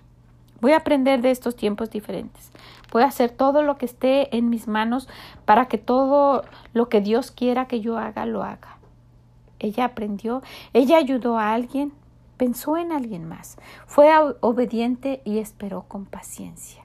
Voy 0.60 0.72
a 0.72 0.78
aprender 0.78 1.22
de 1.22 1.30
estos 1.30 1.56
tiempos 1.56 1.92
diferentes. 1.92 2.52
Voy 2.92 3.04
a 3.04 3.08
hacer 3.08 3.30
todo 3.30 3.62
lo 3.62 3.78
que 3.78 3.86
esté 3.86 4.36
en 4.36 4.50
mis 4.50 4.68
manos 4.68 5.08
para 5.46 5.68
que 5.68 5.78
todo 5.78 6.44
lo 6.74 6.90
que 6.90 7.00
Dios 7.00 7.30
quiera 7.30 7.68
que 7.68 7.80
yo 7.80 8.00
haga, 8.00 8.26
lo 8.26 8.44
haga. 8.44 8.77
Ella 9.60 9.86
aprendió, 9.86 10.42
ella 10.74 10.98
ayudó 10.98 11.38
a 11.38 11.54
alguien, 11.54 11.94
pensó 12.38 12.78
en 12.78 12.92
alguien 12.92 13.28
más, 13.28 13.58
fue 13.86 14.12
obediente 14.42 15.22
y 15.26 15.40
esperó 15.40 15.84
con 15.84 16.06
paciencia. 16.06 16.84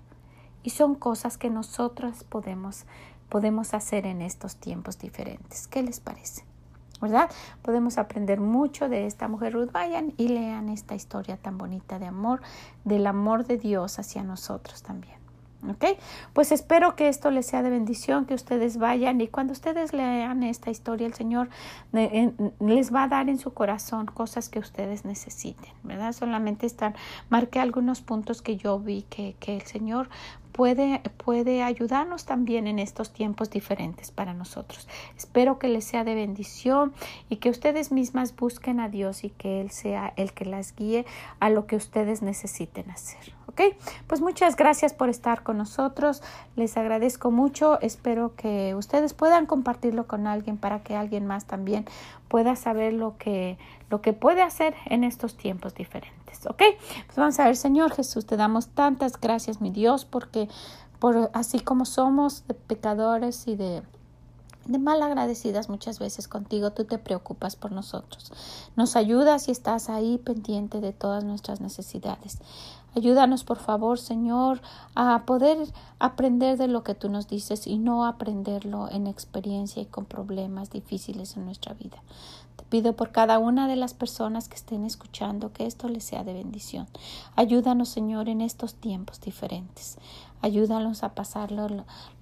Y 0.62 0.70
son 0.70 0.94
cosas 0.94 1.38
que 1.38 1.50
nosotros 1.50 2.24
podemos, 2.24 2.84
podemos 3.28 3.74
hacer 3.74 4.06
en 4.06 4.22
estos 4.22 4.56
tiempos 4.56 4.98
diferentes. 4.98 5.68
¿Qué 5.68 5.82
les 5.82 6.00
parece? 6.00 6.44
¿Verdad? 7.00 7.28
Podemos 7.62 7.98
aprender 7.98 8.40
mucho 8.40 8.88
de 8.88 9.06
esta 9.06 9.26
mujer 9.26 9.54
Ruth. 9.54 9.72
Vayan 9.72 10.14
y 10.16 10.28
lean 10.28 10.68
esta 10.68 10.94
historia 10.94 11.36
tan 11.36 11.58
bonita 11.58 11.98
de 11.98 12.06
amor, 12.06 12.42
del 12.84 13.08
amor 13.08 13.44
de 13.44 13.58
Dios 13.58 13.98
hacia 13.98 14.22
nosotros 14.22 14.84
también. 14.84 15.21
¿Ok? 15.68 15.84
Pues 16.32 16.50
espero 16.50 16.96
que 16.96 17.08
esto 17.08 17.30
les 17.30 17.46
sea 17.46 17.62
de 17.62 17.70
bendición, 17.70 18.26
que 18.26 18.34
ustedes 18.34 18.78
vayan 18.78 19.20
y 19.20 19.28
cuando 19.28 19.52
ustedes 19.52 19.92
lean 19.92 20.42
esta 20.42 20.70
historia, 20.70 21.06
el 21.06 21.14
Señor 21.14 21.48
les 21.92 22.92
va 22.92 23.04
a 23.04 23.08
dar 23.08 23.28
en 23.28 23.38
su 23.38 23.52
corazón 23.52 24.06
cosas 24.06 24.48
que 24.48 24.58
ustedes 24.58 25.04
necesiten, 25.04 25.72
¿verdad? 25.84 26.12
Solamente 26.12 26.66
están, 26.66 26.94
marqué 27.30 27.60
algunos 27.60 28.00
puntos 28.00 28.42
que 28.42 28.56
yo 28.56 28.80
vi 28.80 29.02
que, 29.02 29.36
que 29.38 29.56
el 29.56 29.62
Señor 29.62 30.08
puede, 30.52 31.00
puede 31.24 31.62
ayudarnos 31.62 32.24
también 32.24 32.66
en 32.66 32.78
estos 32.78 33.12
tiempos 33.12 33.50
diferentes 33.50 34.10
para 34.10 34.34
nosotros. 34.34 34.88
Espero 35.16 35.58
que 35.58 35.68
les 35.68 35.84
sea 35.84 36.04
de 36.04 36.14
bendición 36.14 36.92
y 37.28 37.36
que 37.36 37.50
ustedes 37.50 37.90
mismas 37.90 38.36
busquen 38.36 38.80
a 38.80 38.88
Dios 38.88 39.24
y 39.24 39.30
que 39.30 39.60
Él 39.60 39.70
sea 39.70 40.12
el 40.16 40.32
que 40.32 40.44
las 40.44 40.76
guíe 40.76 41.06
a 41.40 41.50
lo 41.50 41.66
que 41.66 41.76
ustedes 41.76 42.22
necesiten 42.22 42.90
hacer. 42.90 43.34
¿Ok? 43.48 43.60
Pues 44.06 44.22
muchas 44.22 44.56
gracias 44.56 44.94
por 44.94 45.10
estar 45.10 45.42
con 45.42 45.58
nosotros. 45.58 46.22
Les 46.56 46.76
agradezco 46.78 47.30
mucho. 47.30 47.78
Espero 47.82 48.34
que 48.34 48.74
ustedes 48.74 49.12
puedan 49.12 49.44
compartirlo 49.44 50.06
con 50.06 50.26
alguien 50.26 50.56
para 50.56 50.82
que 50.82 50.96
alguien 50.96 51.26
más 51.26 51.44
también 51.44 51.84
pueda 52.28 52.56
saber 52.56 52.94
lo 52.94 53.18
que, 53.18 53.58
lo 53.92 54.00
que 54.00 54.14
puede 54.14 54.40
hacer 54.40 54.74
en 54.86 55.04
estos 55.04 55.36
tiempos 55.36 55.74
diferentes. 55.74 56.46
¿Ok? 56.46 56.62
Pues 57.06 57.16
vamos 57.16 57.38
a 57.38 57.44
ver, 57.44 57.56
Señor 57.56 57.92
Jesús, 57.92 58.24
te 58.24 58.38
damos 58.38 58.68
tantas 58.68 59.20
gracias, 59.20 59.60
mi 59.60 59.70
Dios, 59.70 60.06
porque 60.06 60.48
por 60.98 61.30
así 61.34 61.60
como 61.60 61.84
somos 61.84 62.46
de 62.48 62.54
pecadores 62.54 63.46
y 63.46 63.54
de 63.54 63.82
de 64.64 64.78
mal 64.78 65.02
agradecidas 65.02 65.68
muchas 65.68 65.98
veces 65.98 66.28
contigo, 66.28 66.70
tú 66.70 66.84
te 66.84 66.96
preocupas 66.96 67.56
por 67.56 67.72
nosotros. 67.72 68.32
Nos 68.76 68.94
ayudas 68.94 69.48
y 69.48 69.50
estás 69.50 69.88
ahí 69.88 70.18
pendiente 70.18 70.80
de 70.80 70.92
todas 70.92 71.24
nuestras 71.24 71.60
necesidades. 71.60 72.38
Ayúdanos, 72.94 73.42
por 73.42 73.58
favor, 73.58 73.98
Señor, 73.98 74.60
a 74.94 75.24
poder 75.24 75.58
aprender 75.98 76.58
de 76.58 76.68
lo 76.68 76.84
que 76.84 76.94
tú 76.94 77.08
nos 77.08 77.26
dices 77.26 77.66
y 77.66 77.78
no 77.78 78.06
aprenderlo 78.06 78.88
en 78.90 79.06
experiencia 79.06 79.82
y 79.82 79.86
con 79.86 80.04
problemas 80.04 80.70
difíciles 80.70 81.36
en 81.36 81.46
nuestra 81.46 81.74
vida. 81.74 82.02
Pido 82.72 82.94
por 82.94 83.12
cada 83.12 83.38
una 83.38 83.68
de 83.68 83.76
las 83.76 83.92
personas 83.92 84.48
que 84.48 84.54
estén 84.54 84.86
escuchando 84.86 85.52
que 85.52 85.66
esto 85.66 85.90
les 85.90 86.04
sea 86.04 86.24
de 86.24 86.32
bendición. 86.32 86.86
Ayúdanos, 87.36 87.90
Señor, 87.90 88.30
en 88.30 88.40
estos 88.40 88.76
tiempos 88.76 89.20
diferentes. 89.20 89.98
Ayúdanos 90.40 91.02
a 91.02 91.14
pasarlo 91.14 91.66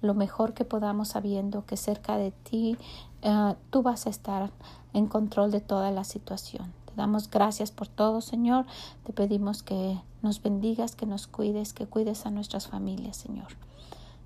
lo 0.01 0.13
mejor 0.13 0.53
que 0.53 0.65
podamos 0.65 1.07
sabiendo 1.07 1.65
que 1.65 1.77
cerca 1.77 2.17
de 2.17 2.31
ti 2.31 2.77
uh, 3.23 3.53
tú 3.69 3.81
vas 3.81 4.07
a 4.07 4.09
estar 4.09 4.51
en 4.91 5.07
control 5.07 5.51
de 5.51 5.61
toda 5.61 5.89
la 5.89 6.03
situación. 6.03 6.73
Te 6.83 6.95
damos 6.97 7.29
gracias 7.29 7.71
por 7.71 7.87
todo, 7.87 8.19
Señor. 8.19 8.65
Te 9.05 9.13
pedimos 9.13 9.63
que 9.63 10.01
nos 10.21 10.41
bendigas, 10.41 10.97
que 10.97 11.05
nos 11.05 11.27
cuides, 11.27 11.71
que 11.71 11.87
cuides 11.87 12.25
a 12.25 12.29
nuestras 12.29 12.67
familias, 12.67 13.15
Señor. 13.15 13.55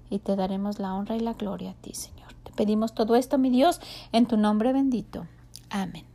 Y 0.10 0.18
te 0.18 0.36
daremos 0.36 0.80
la 0.80 0.96
honra 0.96 1.18
y 1.18 1.20
la 1.20 1.34
gloria 1.34 1.70
a 1.70 1.76
ti, 1.76 1.94
Señor. 1.94 2.34
Te 2.44 2.52
pedimos 2.52 2.96
todo 2.96 3.16
esto, 3.16 3.38
mi 3.38 3.52
Dios, 3.52 3.80
en 4.12 4.26
tu 4.26 4.38
nombre 4.38 4.74
bendito. 4.74 5.28
Amén. 5.70 6.15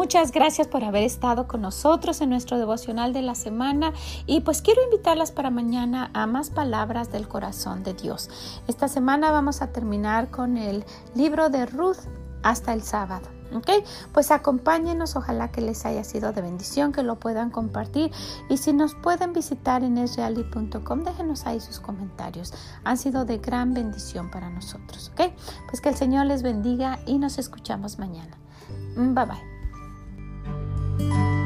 Muchas 0.00 0.32
gracias 0.32 0.66
por 0.66 0.82
haber 0.82 1.02
estado 1.02 1.46
con 1.46 1.60
nosotros 1.60 2.22
en 2.22 2.30
nuestro 2.30 2.56
devocional 2.56 3.12
de 3.12 3.20
la 3.20 3.34
semana 3.34 3.92
y 4.24 4.40
pues 4.40 4.62
quiero 4.62 4.82
invitarlas 4.82 5.30
para 5.30 5.50
mañana 5.50 6.10
a 6.14 6.26
más 6.26 6.48
palabras 6.48 7.12
del 7.12 7.28
corazón 7.28 7.82
de 7.82 7.92
Dios. 7.92 8.30
Esta 8.66 8.88
semana 8.88 9.30
vamos 9.30 9.60
a 9.60 9.72
terminar 9.72 10.30
con 10.30 10.56
el 10.56 10.86
libro 11.14 11.50
de 11.50 11.66
Ruth 11.66 11.98
hasta 12.42 12.72
el 12.72 12.82
sábado. 12.82 13.28
¿Ok? 13.54 13.68
Pues 14.14 14.30
acompáñenos, 14.30 15.16
ojalá 15.16 15.52
que 15.52 15.60
les 15.60 15.84
haya 15.84 16.02
sido 16.02 16.32
de 16.32 16.40
bendición, 16.40 16.92
que 16.92 17.02
lo 17.02 17.16
puedan 17.16 17.50
compartir 17.50 18.10
y 18.48 18.56
si 18.56 18.72
nos 18.72 18.94
pueden 18.94 19.34
visitar 19.34 19.84
en 19.84 19.98
esreali.com, 19.98 21.04
déjenos 21.04 21.46
ahí 21.46 21.60
sus 21.60 21.78
comentarios. 21.78 22.54
Han 22.84 22.96
sido 22.96 23.26
de 23.26 23.36
gran 23.36 23.74
bendición 23.74 24.30
para 24.30 24.48
nosotros, 24.48 25.12
¿ok? 25.12 25.30
Pues 25.68 25.82
que 25.82 25.90
el 25.90 25.96
Señor 25.96 26.24
les 26.24 26.42
bendiga 26.42 27.00
y 27.04 27.18
nos 27.18 27.38
escuchamos 27.38 27.98
mañana. 27.98 28.38
Bye 28.96 29.26
bye. 29.26 29.49
Bye. 31.08 31.39